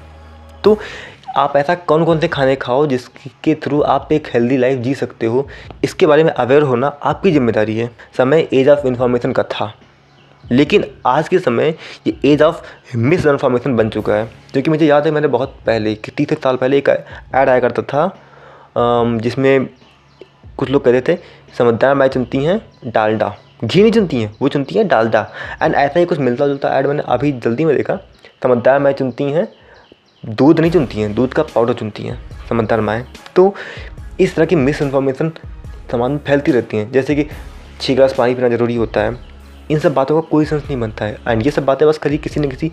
तो 0.64 0.78
आप 1.36 1.56
ऐसा 1.56 1.74
कौन 1.74 2.04
कौन 2.04 2.18
से 2.20 2.28
खाने 2.28 2.54
खाओ 2.56 2.86
जिसके 2.86 3.54
थ्रू 3.62 3.80
आप 3.82 4.12
एक 4.12 4.26
हेल्दी 4.34 4.56
लाइफ 4.56 4.78
जी 4.78 4.94
सकते 4.94 5.26
हो? 5.26 5.46
इसके 5.84 6.06
बारे 6.06 6.24
में 6.24 6.30
अवेयर 6.32 6.62
होना 6.62 6.86
आपकी 6.86 7.32
ज़िम्मेदारी 7.32 7.76
है। 7.76 7.90
समय 8.16 8.48
एज 8.52 8.68
ऑफ़ 8.68 8.86
इन्फॉर्मेशन 8.86 9.32
का 9.32 9.42
था 9.44 9.72
लेकिन 10.52 10.84
आज 11.06 11.28
के 11.28 11.38
समय 11.38 11.74
ये 12.06 12.16
एज 12.24 12.42
ऑफ़ 12.42 12.62
मिस 12.96 13.26
इन्फॉर्मेशन 13.26 13.76
बन 13.76 13.88
चुका 13.90 14.14
है 14.14 14.24
क्योंकि 14.52 14.70
मुझे 14.70 14.86
याद 14.86 15.06
है 15.06 15.10
मैंने 15.12 15.28
बहुत 15.28 15.56
पहले, 15.66 15.94
कि 15.94 16.10
तीस 16.10 16.42
साल 16.42 16.56
पहले 16.56 16.78
एक 16.78 16.88
ऐड 16.88 17.48
आया 17.48 17.60
करता 17.60 17.82
था 17.84 19.18
जिसमें 19.18 19.68
कुछ 20.58 20.70
लोग 20.70 20.84
कहते 20.84 21.12
थे, 21.12 21.18
समझदार 21.58 21.94
माई 21.94 22.08
चुनती 22.08 22.44
हैं 22.44 22.60
डालडा, 22.86 23.34
घी 23.64 23.80
नहीं 23.82 23.92
चुनती 23.92 24.20
हैं, 24.22 24.34
वो 24.40 24.48
चुनती 24.48 24.74
हैं 24.74 24.86
डालडा। 24.88 25.26
एंड 25.62 25.74
ऐसा 25.74 25.98
ही 25.98 26.06
कुछ 26.06 26.18
मिलता 26.18 26.46
जुलता 26.46 26.68
ऐड 26.78 26.86
मैंने 26.86 27.02
अभी 27.06 27.32
जल्दी 27.34 27.64
में 27.64 27.76
देखा, 27.76 27.96
समझदार 28.42 28.78
मैं 28.78 28.92
चुनती 28.92 29.24
हैं, 29.24 29.48
दूध 30.24 30.60
नहीं 30.60 30.70
चुनती 30.70 31.00
हैं, 31.00 31.14
दूध 31.14 31.32
का 31.34 31.42
पाउडर 31.44 31.74
चुनती 31.74 32.02
हैं, 32.02 32.18
समझदार 32.48 32.80
माएँ 32.80 33.04
तो 33.36 33.54
इस 34.20 34.34
तरह 34.34 34.46
की 34.46 34.56
मिस 34.56 34.82
इन्फॉर्मेशन 34.82 35.32
समाज 35.90 36.10
में 36.10 36.18
फैलती 36.26 36.52
रहती 36.52 36.76
हैं, 36.76 36.90
जैसे 36.92 37.14
कि 37.14 37.24
छः 37.80 37.94
गिलास 37.94 38.14
पानी 38.14 38.34
पीना 38.34 38.48
ज़रूरी 38.48 38.76
होता 38.76 39.00
है 39.00 39.32
इन 39.70 39.78
सब 39.78 39.94
बातों 39.94 40.20
का 40.20 40.28
कोई 40.28 40.44
सेंस 40.44 40.62
नहीं 40.62 40.76
बनता 40.80 41.04
है। 41.04 41.18
एंड 41.28 41.42
ये 41.42 41.50
सब 41.50 41.64
बातें 41.64 41.86
बस 41.88 41.98
कभी 41.98 42.18
किसी 42.18 42.40
न 42.40 42.50
किसी 42.50 42.70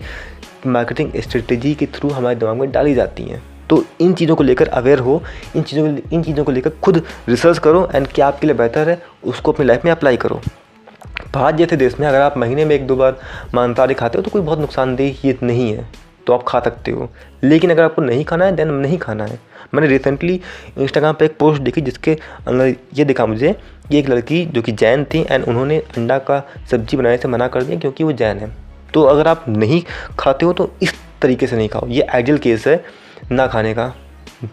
मार्केटिंग 0.66 1.12
स्ट्रेटेजी 1.18 1.74
के 1.74 1.86
थ्रू 1.88 2.08
हमारे 2.10 2.36
दिमाग 2.36 2.56
में 2.56 2.70
डाली 2.72 2.94
जाती 2.94 3.22
हैं। 3.22 3.42
तो 3.70 3.84
इन 4.00 4.12
चीज़ों 4.14 4.36
को 4.36 4.42
लेकर 4.42 4.68
अवेयर 4.68 4.98
हो, 4.98 5.22
इन 5.56 5.62
चीज़ों 5.62 5.96
इन 6.12 6.22
चीज़ों 6.22 6.44
को 6.44 6.52
लेकर 6.52 6.70
खुद 6.82 7.02
रिसर्च 7.28 7.58
करो 7.58 7.88
एंड 7.94 8.06
क्या 8.06 8.26
आपके 8.26 8.46
लिए 8.46 8.56
बेहतर 8.56 8.88
है, 8.88 9.00
उसको 9.24 9.52
अपनी 9.52 9.66
लाइफ 9.66 9.84
में 9.84 9.92
अप्लाई 9.92 10.16
करो। 10.16 10.40
भारत 11.34 11.54
जैसे 11.54 11.76
देश 11.76 11.98
में, 12.00 12.06
अगर 12.06 12.20
आप 12.20 12.36
महीने 12.38 12.64
में 12.64 12.74
एक 12.76 12.86
दो 12.86 12.96
बार 12.96 13.18
मांसाहारी 13.54 13.94
खाते 13.94 14.18
हो 14.18 14.22
तो 14.22 14.30
कोई 14.30 14.42
बहुत 14.42 14.58
नुकसानदेह 14.58 15.20
ये 15.24 15.38
नहीं 15.42 15.72
है। 15.72 15.88
तो 16.26 16.32
आप 16.32 16.42
खा 16.42 16.60
सकते 16.60 16.90
हो। 16.90 17.08
लेकिन 17.44 17.70
अगर 17.70 17.82
आपको 17.82 18.02
नहीं 18.02 18.24
खाना 18.24 18.44
है 18.44 18.56
देन 18.56 18.70
नहीं 18.70 18.98
खाना 18.98 19.24
है। 19.24 19.38
मैंने 19.74 19.88
रिसेंटली 19.88 20.40
इंस्टाग्राम 20.78 21.14
पे 21.14 21.24
एक 21.24 21.36
पोस्ट 21.38 21.62
देखी 21.62 21.80
जिसके 21.80 22.16
अंदर 22.48 22.74
ये 22.94 23.04
देखा 23.04 23.26
मुझे 23.26 23.52
कि 23.90 23.98
एक 23.98 24.08
लड़की 24.08 24.44
जो 24.46 24.62
कि 24.62 24.72
जैन 24.72 25.04
थी 25.04 25.24
एंड 25.30 25.44
उन्होंने 25.44 25.78
अंडा 25.98 26.18
का 26.20 26.42
सब्ज़ी 26.70 26.96
बनाने 26.96 27.16
से 27.16 27.28
मना 27.28 27.48
कर 27.48 27.62
दिया 27.62 27.78
क्योंकि 27.78 28.04
वो 28.04 28.12
जैन 28.12 28.38
है। 28.38 28.50
तो 28.94 29.02
अगर 29.02 29.28
आप 29.28 29.44
नहीं 29.48 29.82
खाते 30.18 30.46
हो 30.46 30.52
तो 30.52 30.70
इस 30.82 30.94
तरीके 31.22 31.46
से 31.46 31.56
नहीं 31.56 31.68
खाओ। 31.68 31.86
ये 31.88 32.02
आइडियल 32.04 32.38
केस 32.38 32.66
है 32.66 32.84
ना 33.32 33.46
खाने 33.46 33.74
का। 33.74 33.92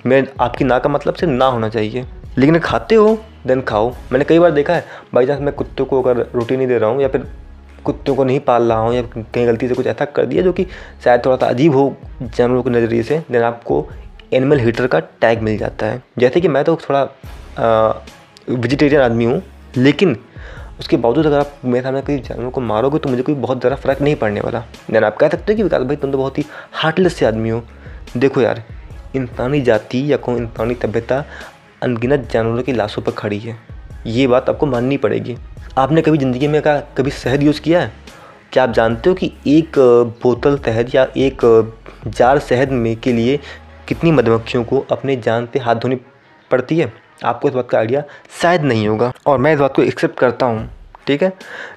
मैं, 0.05 0.23
आपकी 0.39 0.65
ना 0.65 0.79
का 0.79 0.89
मतलब 0.89 1.13
से 1.13 1.25
ना 1.25 1.45
होना 1.45 1.69
चाहिए। 1.69 2.05
लेकिन 2.38 2.59
खाते 2.59 2.95
हो 2.95 3.17
देन 3.47 3.61
खाओ। 3.61 3.89
मैंने 4.11 4.25
कई 4.25 4.39
बार 4.39 4.51
देखा 4.51 4.73
है 4.73 4.85
बाई 5.13 5.27
चांस 5.27 5.39
मैं 5.41 5.53
कुत्ते 5.53 5.83
को 5.83 6.01
अगर 6.01 6.25
रोटी 6.35 6.57
नहीं 6.57 6.67
दे 6.67 6.77
रहा 6.77 6.89
हूँ 6.89 7.01
या 7.01 7.07
फिर 7.07 7.25
कुत्तों 7.79 8.15
को 8.15 8.24
नहीं 8.24 8.39
पाल 8.41 8.63
रहा 8.63 8.77
हूँ 8.77 8.93
या 8.93 9.01
कहीं 9.13 9.45
गलती 9.48 9.67
से 9.67 9.75
कुछ 9.75 9.88
ऐसा 9.88 10.05
कर 10.07 10.25
दिया 10.25 10.43
जो 10.43 10.53
कि 10.53 10.65
शायद 11.03 11.25
थोड़ा 11.25 11.36
सा 11.38 11.48
अजीब 11.48 11.75
हो 11.75 11.95
जानवरों 12.21 12.63
के 12.63 12.69
नज़रिए 12.69 13.03
से 13.03 13.21
देन 13.31 13.43
आपको 13.43 13.86
एनिमल 14.33 14.59
हीटर 14.59 14.88
का 14.88 15.00
टैग 15.21 15.41
मिल 15.41 15.57
जाता 15.57 15.86
है। 15.86 16.01
जैसे 16.19 16.41
कि 16.41 16.48
मैं 16.48 16.63
तो 16.63 16.75
थोड़ा 16.79 17.03
वेजिटेरियन 18.50 19.01
आदमी 19.01 19.25
हूँ, 19.25 19.41
लेकिन 19.77 20.17
उसके 20.79 20.98
बावजूद 20.98 21.25
अगर 21.25 21.38
आप 21.38 21.53
मेरे 21.65 21.83
सामने 21.83 22.01
कोई 22.01 22.17
जानवर 22.19 22.50
को 22.50 22.62
मारोगे 22.62 23.00
तो 23.00 23.09
मुझे 23.09 23.24
कोई 23.24 23.36
बहुत 23.38 23.59
ज़्यादा 23.59 23.75
फ़र्क 23.75 24.01
नहीं 24.01 24.15
पड़ने 24.15 24.41
वाला। 24.41 24.63
देन 24.91 25.03
आप 25.03 25.17
कह 25.17 25.29
सकते 25.29 25.53
हो 25.53 25.57
कि 25.57 25.63
विकास 25.63 25.83
भाई 25.83 25.95
तुम 25.95 26.12
तो 26.12 26.17
बहुत 26.17 26.38
ही 26.38 26.45
हार्टलेस 26.74 27.15
से 27.15 27.25
आदमी 27.25 27.50
हो। 27.50 27.63
देखो 28.17 28.41
यार, 28.41 28.63
इंसानी 29.15 29.62
जाति 29.62 30.12
या 30.12 30.17
कोई 30.17 30.36
इंसानी 30.36 30.75
तबियता 30.75 31.24
अनगिनत 31.83 32.29
जानवरों 32.31 32.63
की 32.63 32.74
लाशों 32.74 33.01
पर 33.01 33.12
खड़ी 33.12 33.39
है। 33.39 33.57
ये 34.08 34.27
बात 34.27 34.50
आपको 34.50 34.65
माननी 34.65 34.98
पड़ेगी। 34.98 35.36
आपने 35.77 36.01
कभी 36.01 36.18
ज़िंदगी 36.18 36.48
में 36.48 36.62
का 36.62 36.79
कभी 36.98 37.12
शहद 37.12 37.44
यूज़ 37.44 37.62
किया 37.62 37.82
है? 37.82 37.91
क्या 38.53 38.63
आप 38.63 38.72
जानते 38.74 39.10
हो 39.10 39.15
कि 39.15 39.32
एक 39.48 39.77
बोतल 40.24 40.58
शहद 40.58 40.96
या 40.96 41.08
एक 41.18 41.41
जार 42.08 42.39
शहद 42.39 42.72
में 42.72 42.96
के 42.96 43.13
लिए 43.13 43.39
कितनी 43.88 44.12
मधुमक्खियों 44.12 44.63
को 44.63 44.86
अपने 44.91 45.15
जान 45.18 45.46
पे 45.53 45.60
हाथ 45.60 45.75
धोनी 45.75 45.96
पड़ती 46.51 46.77
है? 46.79 46.91
आपको 47.24 47.48
इस 47.50 47.53
बात 47.56 47.70
का 47.70 47.77
आइडिया 47.77 48.03
शायद 48.41 48.63
नहीं 48.63 48.88
होगा। 48.88 49.12
और 49.27 49.38
मैं 49.38 49.53
इस 49.53 49.60
बात 49.60 49.75
को 49.75 49.84
एक्सेप्ट 49.84 50.18
करता 50.20 50.46
हूँ, 50.46 50.70
ठीक 51.08 51.24
है? 51.24 51.32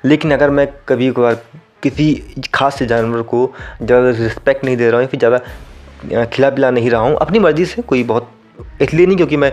लेकिन 0.04 0.32
अगर 0.32 0.50
मैं 0.50 0.66
कभी 0.88 1.10
कभार 1.10 1.42
किसी 1.82 2.12
खास 2.54 2.78
से 2.78 2.86
जानवर 2.86 3.22
को 3.24 3.50
ज़्यादा 3.82 4.10
रिस्पेक्ट 4.18 4.64
नहीं 4.64 4.76
दे 4.76 4.90
रहा 4.90 4.96
हूँ 4.96 5.02
या 5.02 5.08
फिर 5.08 5.20
ज़्यादा 5.20 6.24
खिला 6.24 6.50
पिला 6.50 6.70
नहीं 6.70 6.90
रहा 6.90 7.00
हूँ, 7.00 7.16
अपनी 7.16 7.38
मर्ज़ी 7.38 7.64
से 7.66 7.82
कोई 7.82 8.04
बहुत 8.04 8.30
इसलिए 8.82 9.06
नहीं 9.06 9.16
क्योंकि 9.16 9.36
मैं 9.36 9.52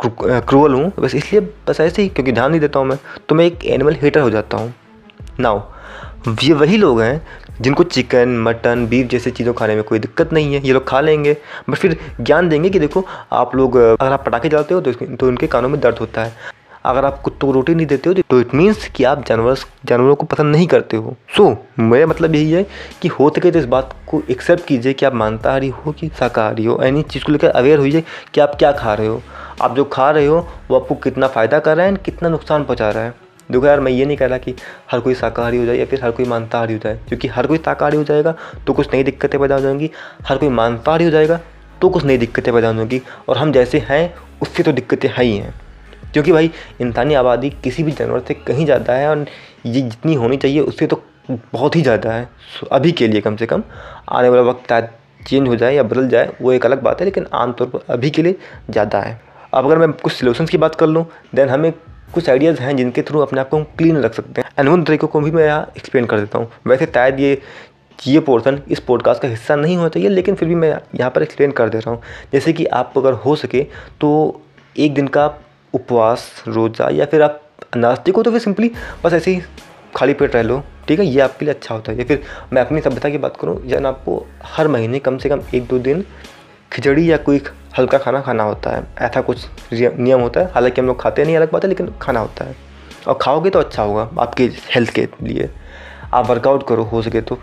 क्रूअल 0.00 0.74
हूँ, 0.74 0.92
बस 0.98 1.14
इसलिए 1.14 1.40
बस 1.68 1.80
ऐसे 1.80 2.02
ही 2.02 2.08
क्योंकि 2.08 2.32
ध्यान 2.32 2.50
नहीं 2.50 2.60
देता 2.60 2.78
हूँ 2.78 2.86
मैं 2.88 2.98
तो 3.28 3.34
मैं 3.34 3.44
एक 3.46 3.64
एनिमल 3.66 3.96
हेटर 4.02 4.20
हो 4.20 4.30
जाता 4.30 4.56
हूँ। 4.56 4.72
नाउ 5.40 5.60
ये 6.42 6.52
वही 6.54 6.76
लोग 6.76 7.00
हैं 7.00 7.26
जिनको 7.60 7.82
चिकन 7.84 8.28
मटन 8.42 8.86
बीफ 8.86 9.06
जैसी 9.08 9.30
चीज़ों 9.30 9.52
खाने 9.54 9.74
में 9.74 9.82
कोई 9.84 9.98
दिक्कत 9.98 10.32
नहीं 10.32 10.54
है, 10.54 10.60
ये 10.66 10.72
लोग 10.72 10.86
खा 10.88 11.00
लेंगे, 11.00 11.36
बट 11.70 11.76
फिर 11.76 11.96
ज्ञान 12.20 12.48
देंगे 12.48 12.70
कि 12.70 12.78
देखो 12.78 13.04
आप 13.32 13.54
लोग, 13.56 13.76
अगर 13.76 14.12
आप 14.12 14.24
पटाखे 14.26 14.48
जलाते 14.48 14.74
हो 14.74 14.80
तो 14.80 14.92
तो 14.92 15.26
उनके 15.28 15.46
कानों 15.46 15.68
में 15.68 15.80
दर्द 15.80 15.98
होता 15.98 16.24
है। 16.24 16.54
अगर 16.86 17.04
आप 17.04 17.20
कुत्तों 17.20 17.48
को 17.48 17.52
रोटी 17.52 17.74
नहीं 17.74 17.86
देते 17.86 18.08
हो 18.08 18.22
तो 18.30 18.40
इट 18.40 18.54
मीन्स 18.54 18.88
कि 18.88 19.04
आप 19.04 19.24
जानवर 19.26 19.56
जानवरों 19.84 20.14
को 20.14 20.26
पसंद 20.26 20.54
नहीं 20.56 20.66
करते 20.66 20.96
हो। 20.96 21.16
सो 21.36 21.44
so, 21.44 21.80
मेरा 21.80 22.06
मतलब 22.06 22.34
यही 22.34 22.50
है 22.52 22.66
कि 23.02 23.08
हो 23.08 23.28
सके 23.30 23.50
तो 23.50 23.58
इस 23.58 23.64
बात 23.66 23.94
को 24.08 24.22
एक्सेप्ट 24.30 24.64
कीजिए 24.66 24.92
कि 24.92 25.06
आप 25.06 25.14
मांसाहारी 25.14 25.68
हो 25.68 25.92
कि 25.92 26.08
शाकाहारी 26.18 26.64
हो। 26.64 26.78
यानी 26.82 27.02
चीज़ 27.02 27.24
को 27.24 27.32
लेकर 27.32 27.48
अवेयर 27.50 27.78
होइए 27.78 28.02
कि 28.34 28.40
आप 28.40 28.54
क्या 28.54 28.72
खा 28.72 28.94
रहे 28.94 29.06
हो। 29.06 29.22
आप 29.62 29.76
जो 29.76 29.84
खा 29.84 30.10
रहे 30.10 30.26
हो 30.26 30.46
वो 30.70 30.78
आपको 30.78 30.94
कितना 30.94 31.28
फ़ायदा 31.28 31.58
कर 31.58 31.76
रहा 31.76 31.86
है 31.86 31.96
कितना 31.96 32.28
नुकसान 32.28 32.64
पहुँचा 32.64 32.90
रहा 32.90 33.04
है। 33.04 33.14
देखो 33.50 33.66
यार 33.66 33.80
मैं 33.80 33.92
ये 33.92 34.04
नहीं 34.04 34.16
कह 34.16 34.26
रहा 34.26 34.38
कि 34.38 34.54
हर 34.90 35.00
कोई 35.00 35.14
शाकाहारी 35.14 35.58
हो 35.58 35.66
जाए 35.66 35.76
या 35.76 35.84
फिर 35.86 36.04
हर 36.04 36.10
कोई 36.10 36.26
मांसाहारी 36.26 36.72
हो 36.72 36.78
जाए। 36.78 37.00
क्योंकि 37.08 37.28
हर 37.28 37.46
कोई 37.46 37.58
शाकाहारी 37.58 37.96
हो 37.96 38.04
जाएगा 38.04 38.34
तो 38.66 38.72
कुछ 38.72 38.94
नई 38.94 39.02
दिक्कतें 39.02 39.40
पैदा 39.40 39.54
हो 39.54 39.60
जाएँगी। 39.60 39.90
हर 40.28 40.36
कोई 40.36 40.48
मांसाहारी 40.48 41.04
हो 41.04 41.10
जाएगा 41.10 41.40
तो 41.82 41.88
कुछ 41.88 42.04
नई 42.04 42.18
दिक्कतें 42.18 42.52
पैदा 42.54 42.68
हो 42.68 42.74
जाएँगी। 42.74 43.00
और 43.28 43.38
हम 43.38 43.52
जैसे 43.52 43.78
हैं 43.88 44.14
उससे 44.42 44.62
तो 44.62 44.72
दिक्कतें 44.72 45.08
हैं 45.08 45.24
ही 45.24 45.36
हैं। 45.36 45.54
क्योंकि 46.12 46.32
भाई, 46.32 46.50
इंसानी 46.80 47.14
आबादी 47.14 47.50
किसी 47.64 47.82
भी 47.82 47.92
जानवर 47.92 48.20
से 48.28 48.34
कहीं 48.36 48.64
ज़्यादा 48.64 48.92
है 48.92 49.08
और 49.08 49.26
ये 49.66 49.80
जितनी 49.80 50.14
होनी 50.14 50.36
चाहिए, 50.36 50.60
उससे 50.60 50.86
तो 50.86 51.02
बहुत 51.30 51.76
ही 51.76 51.82
ज़्यादा 51.82 52.12
है। 52.12 52.28
अभी 52.72 52.92
के 52.92 53.08
लिए 53.08 53.20
कम 53.20 53.36
से 53.36 53.46
कम 53.46 53.62
आने 54.08 54.28
वाला 54.28 54.42
वक्त 54.42 54.72
चेंज 55.20 55.48
हो 55.48 55.56
जाए 55.56 55.74
या 55.74 55.82
बदल 55.82 56.08
जाए, 56.08 56.30
वो 56.40 56.52
एक 56.52 56.66
अलग 56.66 56.82
बात 56.82 57.00
है, 57.00 57.04
लेकिन 57.04 57.26
आमतौर 57.34 57.68
पर 57.68 57.92
अभी 57.92 58.10
के 58.10 58.22
लिए 58.22 58.36
ज़्यादा 58.70 59.00
है। 59.00 59.20
अब 59.54 59.64
अगर 59.64 59.78
मैं 59.78 59.92
कुछ 59.92 60.12
सोल्यूशन 60.12 60.46
की 60.46 60.58
बात 60.58 60.74
कर 60.74 60.86
लूँ 60.86 61.04
देन 61.34 61.48
हमें 61.48 61.72
कुछ 62.12 62.28
आइडियाज़ 62.30 62.60
हैं 62.60 62.76
जिनके 62.76 63.02
थ्रू 63.02 63.20
अपने 63.20 63.40
आप 63.40 63.48
को 63.48 63.56
हम 63.56 63.64
क्लीन 63.78 63.96
रख 63.96 64.14
सकते 64.14 64.40
हैं। 64.40 64.50
एंड 64.58 64.68
उन 64.68 64.82
तरीकों 64.84 65.08
को 65.08 65.20
भी 65.20 65.30
मैं 65.30 65.44
यहाँ 65.44 65.72
एक्सप्लेन 65.76 66.04
कर 66.06 66.20
देता 66.20 66.38
हूँ। 66.38 66.48
वैसे 66.66 66.86
शायद 66.86 67.20
ये 67.20 67.40
ये 67.98 68.20
पोर्सन 68.20 68.60
इस 68.68 68.80
पॉडकास्ट 68.80 69.22
का 69.22 69.28
हिस्सा 69.28 69.54
नहीं 69.56 69.76
होना 69.76 69.88
चाहिए, 69.88 70.08
लेकिन 70.08 70.34
फिर 70.34 70.48
भी 70.48 70.54
मैं 70.54 70.68
यहाँ 70.68 71.10
पर 71.10 71.22
एक्सप्लेन 71.22 71.50
कर 71.52 71.68
दे 71.68 71.78
रहा 71.78 71.90
हूँ। 71.90 72.02
जैसे 72.32 72.52
कि 72.52 72.64
आप 72.66 72.92
अगर 72.96 73.12
हो 73.14 73.36
सके 73.36 73.62
तो 74.00 74.40
एक 74.76 74.94
दिन 74.94 75.06
का 75.08 75.26
उपवास, 75.76 76.42
रोज़ा 76.48 76.88
या 76.92 77.06
फिर 77.06 77.22
आप 77.22 77.40
नास्तिक 77.76 78.16
हो 78.16 78.22
तो 78.22 78.30
फिर 78.30 78.40
सिंपली 78.40 78.70
बस 79.04 79.12
ऐसे 79.12 79.30
ही 79.30 79.42
खाली 79.96 80.14
पेट 80.14 80.34
रह 80.34 80.42
लो। 80.42 80.62
ठीक 80.88 80.98
है? 81.00 81.06
ये 81.06 81.20
आपके 81.20 81.44
लिए 81.44 81.54
अच्छा 81.54 81.74
होता 81.74 81.92
है। 81.92 81.98
या 81.98 82.04
फिर 82.04 82.22
मैं 82.52 82.62
अपनी 82.62 82.80
सभ्यता 82.80 83.08
की 83.10 83.18
बात 83.18 83.36
करूँ 83.36 83.60
जन 83.68 83.86
आपको 83.86 84.26
हर 84.46 84.68
महीने 84.68 84.98
कम 84.98 85.18
से 85.18 85.28
कम 85.28 85.42
एक 85.54 85.66
दो 85.66 85.78
दिन 85.78 86.04
खिचड़ी 86.72 87.10
या 87.10 87.16
कोई 87.18 87.40
हल्का 87.78 87.98
खाना 87.98 88.20
खाना 88.20 88.42
होता 88.42 88.70
है। 88.70 88.86
ऐसा 89.00 89.20
कुछ 89.20 89.46
नियम 89.72 90.20
होता 90.20 90.40
है। 90.40 90.50
हालाँकि 90.52 90.80
हम 90.80 90.86
लोग 90.86 91.00
खाते 91.00 91.24
नहीं 91.24 91.36
अलग 91.36 91.52
बात 91.52 91.64
है, 91.64 91.68
लेकिन 91.68 91.92
खाना 92.02 92.20
होता 92.20 92.44
है। 92.44 92.54
और 93.08 93.18
खाओगे 93.22 93.50
तो 93.50 93.58
अच्छा 93.58 93.82
होगा 93.82 94.08
आपके 94.18 94.44
हेल्थ 94.70 94.90
के 94.90 95.08
लिए। 95.22 95.50
आप 96.14 96.28
वर्कआउट 96.30 96.66
करो, 96.68 96.82
हो 96.82 97.02
सके 97.02 97.20
तो 97.20 97.38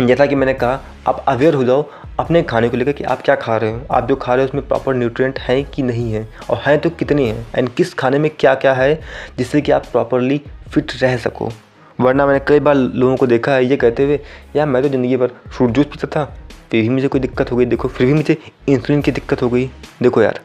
जैसा 0.00 0.26
कि 0.26 0.34
मैंने 0.34 0.54
कहा, 0.54 0.80
आप 1.08 1.24
अवेयर 1.28 1.54
हो 1.54 1.64
जाओ 1.64 1.84
अपने 2.20 2.42
खाने 2.42 2.68
को 2.68 2.76
लेकर 2.76 2.92
कि 2.92 3.04
आप 3.04 3.22
क्या 3.22 3.34
खा 3.34 3.56
रहे 3.56 3.70
हो। 3.70 3.80
आप 3.90 4.08
जो 4.08 4.16
खा 4.16 4.34
रहे 4.34 4.44
हो 4.44 4.48
उसमें 4.48 4.66
प्रॉपर 4.68 4.94
न्यूट्रिएंट 4.94 5.38
हैं 5.38 5.64
कि 5.64 5.82
नहीं 5.82 6.12
है? 6.12 6.26
और 6.50 6.58
हैं 6.58 6.78
तो 6.78 6.90
कितने 6.90 7.26
हैं? 7.26 7.46
एंड 7.54 7.68
किस 7.68 7.94
खाने 7.94 8.18
में 8.18 8.30
क्या 8.30 8.54
क्या 8.54 8.72
है 8.74 9.00
जिससे 9.38 9.60
कि 9.60 9.72
आप 9.72 9.86
प्रॉपरली 9.86 10.40
फिट 10.70 10.92
रह 11.02 11.16
सको? 11.18 11.50
वरना 11.98 12.26
मैंने 12.26 12.40
कई 12.48 12.60
बार 12.60 12.74
लोगों 12.74 13.16
को 13.16 13.26
देखा 13.26 13.52
है, 13.52 13.64
ये 13.64 13.76
कहते 13.76 14.04
हुए, 14.04 14.20
यार, 14.56 14.66
मैं 14.66 14.82
तो 14.82 14.88
ज़िंदगी 14.88 15.16
भर 15.16 15.30
फ्रूट 15.48 15.70
जूस 15.70 15.86
पीता 15.86 16.08
था 16.08 16.24
फिर 16.70 16.82
भी 16.82 16.88
मुझे 16.88 17.08
कोई 17.08 17.20
दिक्कत 17.20 17.50
हो 17.52 17.56
गई? 17.56 17.64
देखो, 17.66 17.88
फिर 17.88 18.06
भी 18.06 18.12
मुझे 18.12 18.36
इंसुलिन 18.68 19.00
की 19.02 19.12
दिक्कत 19.12 19.42
हो 19.42 19.48
गई। 19.50 19.66
देखो 20.02 20.22
यार, 20.22 20.40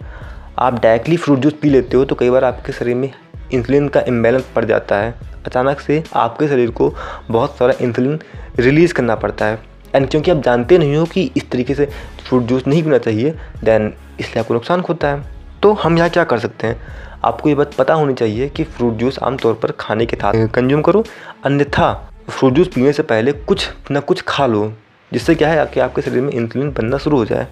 आप 0.59 0.81
डायरेक्टली 0.81 1.17
फ्रूट 1.17 1.39
जूस 1.39 1.53
पी 1.61 1.69
लेते 1.69 1.97
हो 1.97 2.05
तो 2.05 2.15
कई 2.15 2.29
बार 2.29 2.43
आपके 2.43 2.73
शरीर 2.73 2.95
में 2.95 3.11
इंसुलिन 3.53 3.87
का 3.87 4.01
इम्बेलेंस 4.07 4.45
पड़ 4.55 4.65
जाता 4.65 4.95
है। 4.95 5.13
अचानक 5.45 5.79
से 5.79 6.03
आपके 6.15 6.47
शरीर 6.47 6.71
को 6.71 6.93
बहुत 7.31 7.57
सारा 7.57 7.73
इंसुलिन 7.81 8.19
रिलीज़ 8.57 8.93
करना 8.93 9.15
पड़ता 9.15 9.45
है। 9.45 9.59
एंड 9.95 10.09
क्योंकि 10.09 10.31
आप 10.31 10.41
जानते 10.43 10.77
नहीं 10.77 10.95
हो 10.95 11.05
कि 11.05 11.29
इस 11.37 11.49
तरीके 11.51 11.75
से 11.75 11.85
फ्रूट 12.27 12.43
जूस 12.43 12.67
नहीं 12.67 12.83
पीना 12.83 12.97
चाहिए 12.97 13.31
देन 13.63 13.93
इसलिए 14.19 14.39
आपको 14.39 14.53
नुकसान 14.53 14.79
होता 14.79 15.07
है। 15.07 15.23
तो 15.63 15.73
हम 15.73 15.97
यहाँ 15.97 16.09
क्या 16.09 16.23
कर 16.23 16.39
सकते 16.39 16.67
हैं? 16.67 16.81
आपको 17.23 17.49
ये 17.49 17.55
बात 17.55 17.73
पता 17.73 17.93
होनी 17.93 18.13
चाहिए 18.13 18.49
कि 18.49 18.63
फ्रूट 18.63 18.93
जूस 18.93 19.19
आमतौर 19.19 19.53
पर 19.53 19.71
खाने 19.71 20.05
के 20.05 20.15
साथ 20.15 20.47
कंज्यूम 20.47 20.81
करो। 20.81 21.03
अन्यथा 21.45 21.93
फ्रूट 22.29 22.53
जूस 22.53 22.67
पीने 22.67 22.93
से 22.93 23.03
पहले 23.03 23.31
कुछ 23.31 23.67
ना 23.91 23.99
कुछ 23.99 24.21
खा 24.21 24.45
लो, 24.45 24.71
जिससे 25.11 25.35
क्या 25.35 25.49
है 25.49 25.65
कि 25.65 25.79
आपके 25.79 26.01
शरीर 26.01 26.21
में 26.21 26.31
इंसुलिन 26.31 26.71
बनना 26.71 26.97
शुरू 26.97 27.17
हो 27.17 27.25
जाए। 27.25 27.47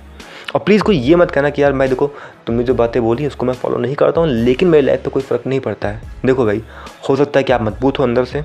और 0.55 0.61
प्लीज़ 0.61 0.83
कोई 0.83 0.97
ये 0.97 1.15
मत 1.15 1.31
कहना 1.31 1.49
कि 1.49 1.61
यार 1.63 1.73
मैं 1.73 1.87
देखो, 1.89 2.07
तुमने 2.47 2.63
जो 2.63 2.73
बातें 2.73 3.01
बोली 3.01 3.27
उसको 3.27 3.45
मैं 3.45 3.53
फॉलो 3.53 3.77
नहीं 3.77 3.95
करता 3.95 4.21
हूँ, 4.21 4.29
लेकिन 4.29 4.67
मेरी 4.67 4.85
लाइफ 4.85 5.03
पर 5.03 5.09
कोई 5.09 5.23
फ़र्क 5.23 5.47
नहीं 5.47 5.59
पड़ता 5.59 5.87
है। 5.87 6.01
देखो 6.25 6.45
भाई, 6.45 6.61
हो 7.09 7.15
सकता 7.15 7.39
है 7.39 7.43
कि 7.43 7.53
आप 7.53 7.61
मज़बूत 7.61 7.99
हो 7.99 8.03
अंदर 8.03 8.25
से 8.25 8.43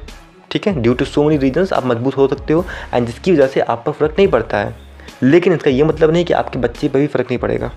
ठीक 0.51 0.67
है? 0.67 0.81
Due 0.83 0.95
to 0.95 1.05
so 1.05 1.23
many 1.25 1.37
reasons 1.37 1.73
आप 1.73 1.87
मज़बूत 1.87 2.17
हो 2.17 2.29
सकते 2.29 2.53
हो 2.53 2.65
एंड 2.95 3.07
जिसकी 3.07 3.33
वजह 3.33 3.47
से 3.47 3.61
आप 3.61 3.83
पर 3.87 3.93
फ़र्क 3.93 4.15
नहीं 4.19 4.29
पड़ता 4.29 4.59
है। 4.59 4.75
लेकिन 5.23 5.53
इसका 5.53 5.71
ये 5.71 5.85
मतलब 5.85 6.11
नहीं 6.11 6.25
कि 6.25 6.33
आपके 6.33 6.59
बच्चे 6.59 6.89
पर 6.89 6.99
भी 6.99 7.07
फ़र्क 7.07 7.27
नहीं 7.27 7.39
पड़ेगा। 7.39 7.71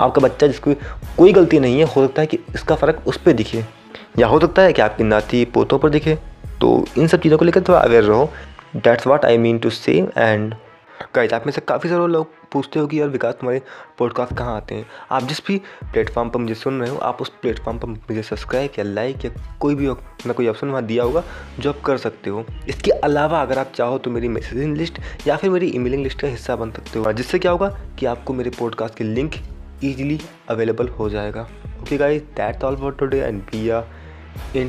आपका 0.00 0.20
बच्चा 0.22 0.46
जिसको 0.46 0.74
कोई 1.16 1.32
गलती 1.32 1.60
नहीं 1.60 1.78
है, 1.78 1.84
हो 1.84 2.06
सकता 2.06 2.22
है 2.22 2.26
कि 2.26 2.38
इसका 2.54 2.74
फ़र्क 2.74 3.02
उस 3.06 3.16
पर 3.16 3.32
दिखे। 3.32 3.64
या 4.18 4.26
हो 4.26 4.40
सकता 4.40 4.62
है 4.62 4.72
कि 4.72 4.82
आपकी 4.82 5.04
नाती 5.04 5.44
पोतों 5.44 5.78
पर 5.78 5.88
दिखे। 5.88 6.18
तो 6.60 6.84
इन 6.98 7.06
सब 7.06 7.20
चीज़ों 7.20 7.38
को 7.38 7.44
लेकर 7.44 7.60
थोड़ा 7.60 7.78
अवेयर 7.78 8.04
रहो। 8.04 8.30
That's 8.76 9.06
what 9.06 9.24
I 9.24 9.38
mean 9.38 9.58
to 9.58 9.70
save 9.70 10.12
and 10.18 10.54
guys 11.14 11.32
आप 11.32 11.46
में 11.46 11.52
से 11.52 11.60
काफ़ी 11.60 11.88
सारे 11.88 12.06
लोग 12.06 12.28
पूछते 12.52 12.78
हो 12.78 12.86
कि 12.86 13.00
यार 13.00 13.08
विकास, 13.08 13.34
तुम्हारे 13.34 13.62
पॉडकास्ट 13.98 14.36
कहाँ 14.36 14.56
आते 14.56 14.74
हैं? 14.74 14.86
आप 15.10 15.22
जिस 15.22 15.46
भी 15.46 15.62
प्लेटफॉर्म 15.92 16.30
पर 16.30 16.40
मुझे 16.40 16.54
सुन 16.54 16.80
रहे 16.80 16.90
हो, 16.90 16.96
आप 16.96 17.22
उस 17.22 17.28
प्लेटफॉर्म 17.28 17.78
पर 17.78 17.88
मुझे 17.88 18.22
सब्सक्राइब 18.22 18.70
या 18.78 18.84
लाइक 18.84 19.24
या 19.24 19.30
कोई 19.60 19.74
भी 19.74 19.86
ना 20.26 20.32
कोई 20.32 20.48
ऑप्शन 20.48 20.68
वहाँ 20.68 20.82
दिया 20.82 21.04
होगा, 21.04 21.22
जो 21.58 21.70
आप 21.70 21.80
कर 21.80 21.96
सकते 21.96 22.30
हो। 22.30 22.44
इसके 22.68 22.90
अलावा 22.90 23.42
अगर 23.42 23.58
आप 23.58 23.72
चाहो 23.74 23.98
तो 23.98 24.10
मेरी 24.10 24.28
मैसेजिंग 24.28 24.76
लिस्ट 24.76 24.98
या 25.26 25.36
फिर 25.36 25.50
मेरी 25.50 25.66
ईमेलिंग 25.66 26.02
लिस्ट 26.02 26.20
का 26.20 26.28
हिस्सा 26.28 26.56
बन 26.56 26.70
सकते 26.70 26.98
हो। 26.98 27.12
जिससे 27.12 27.38
क्या 27.38 27.52
होगा 27.52 27.78
कि 27.98 28.06
आपको 28.06 28.32
मेरे 28.32 28.50
पॉडकास्ट 28.50 28.94
के 28.94 29.04
लिंक 29.04 29.34
ईजिली 29.84 30.20
अवेलेबल 30.48 30.88
हो 30.88 31.10
जाएगा। 31.10 31.48
Okay 31.82 31.96
guys 31.96 32.22
that's 32.22 32.64
all 32.64 32.76
for 32.76 32.92
today 32.92 33.20
and 33.20 33.42
be 33.42 33.68
in 34.56 34.64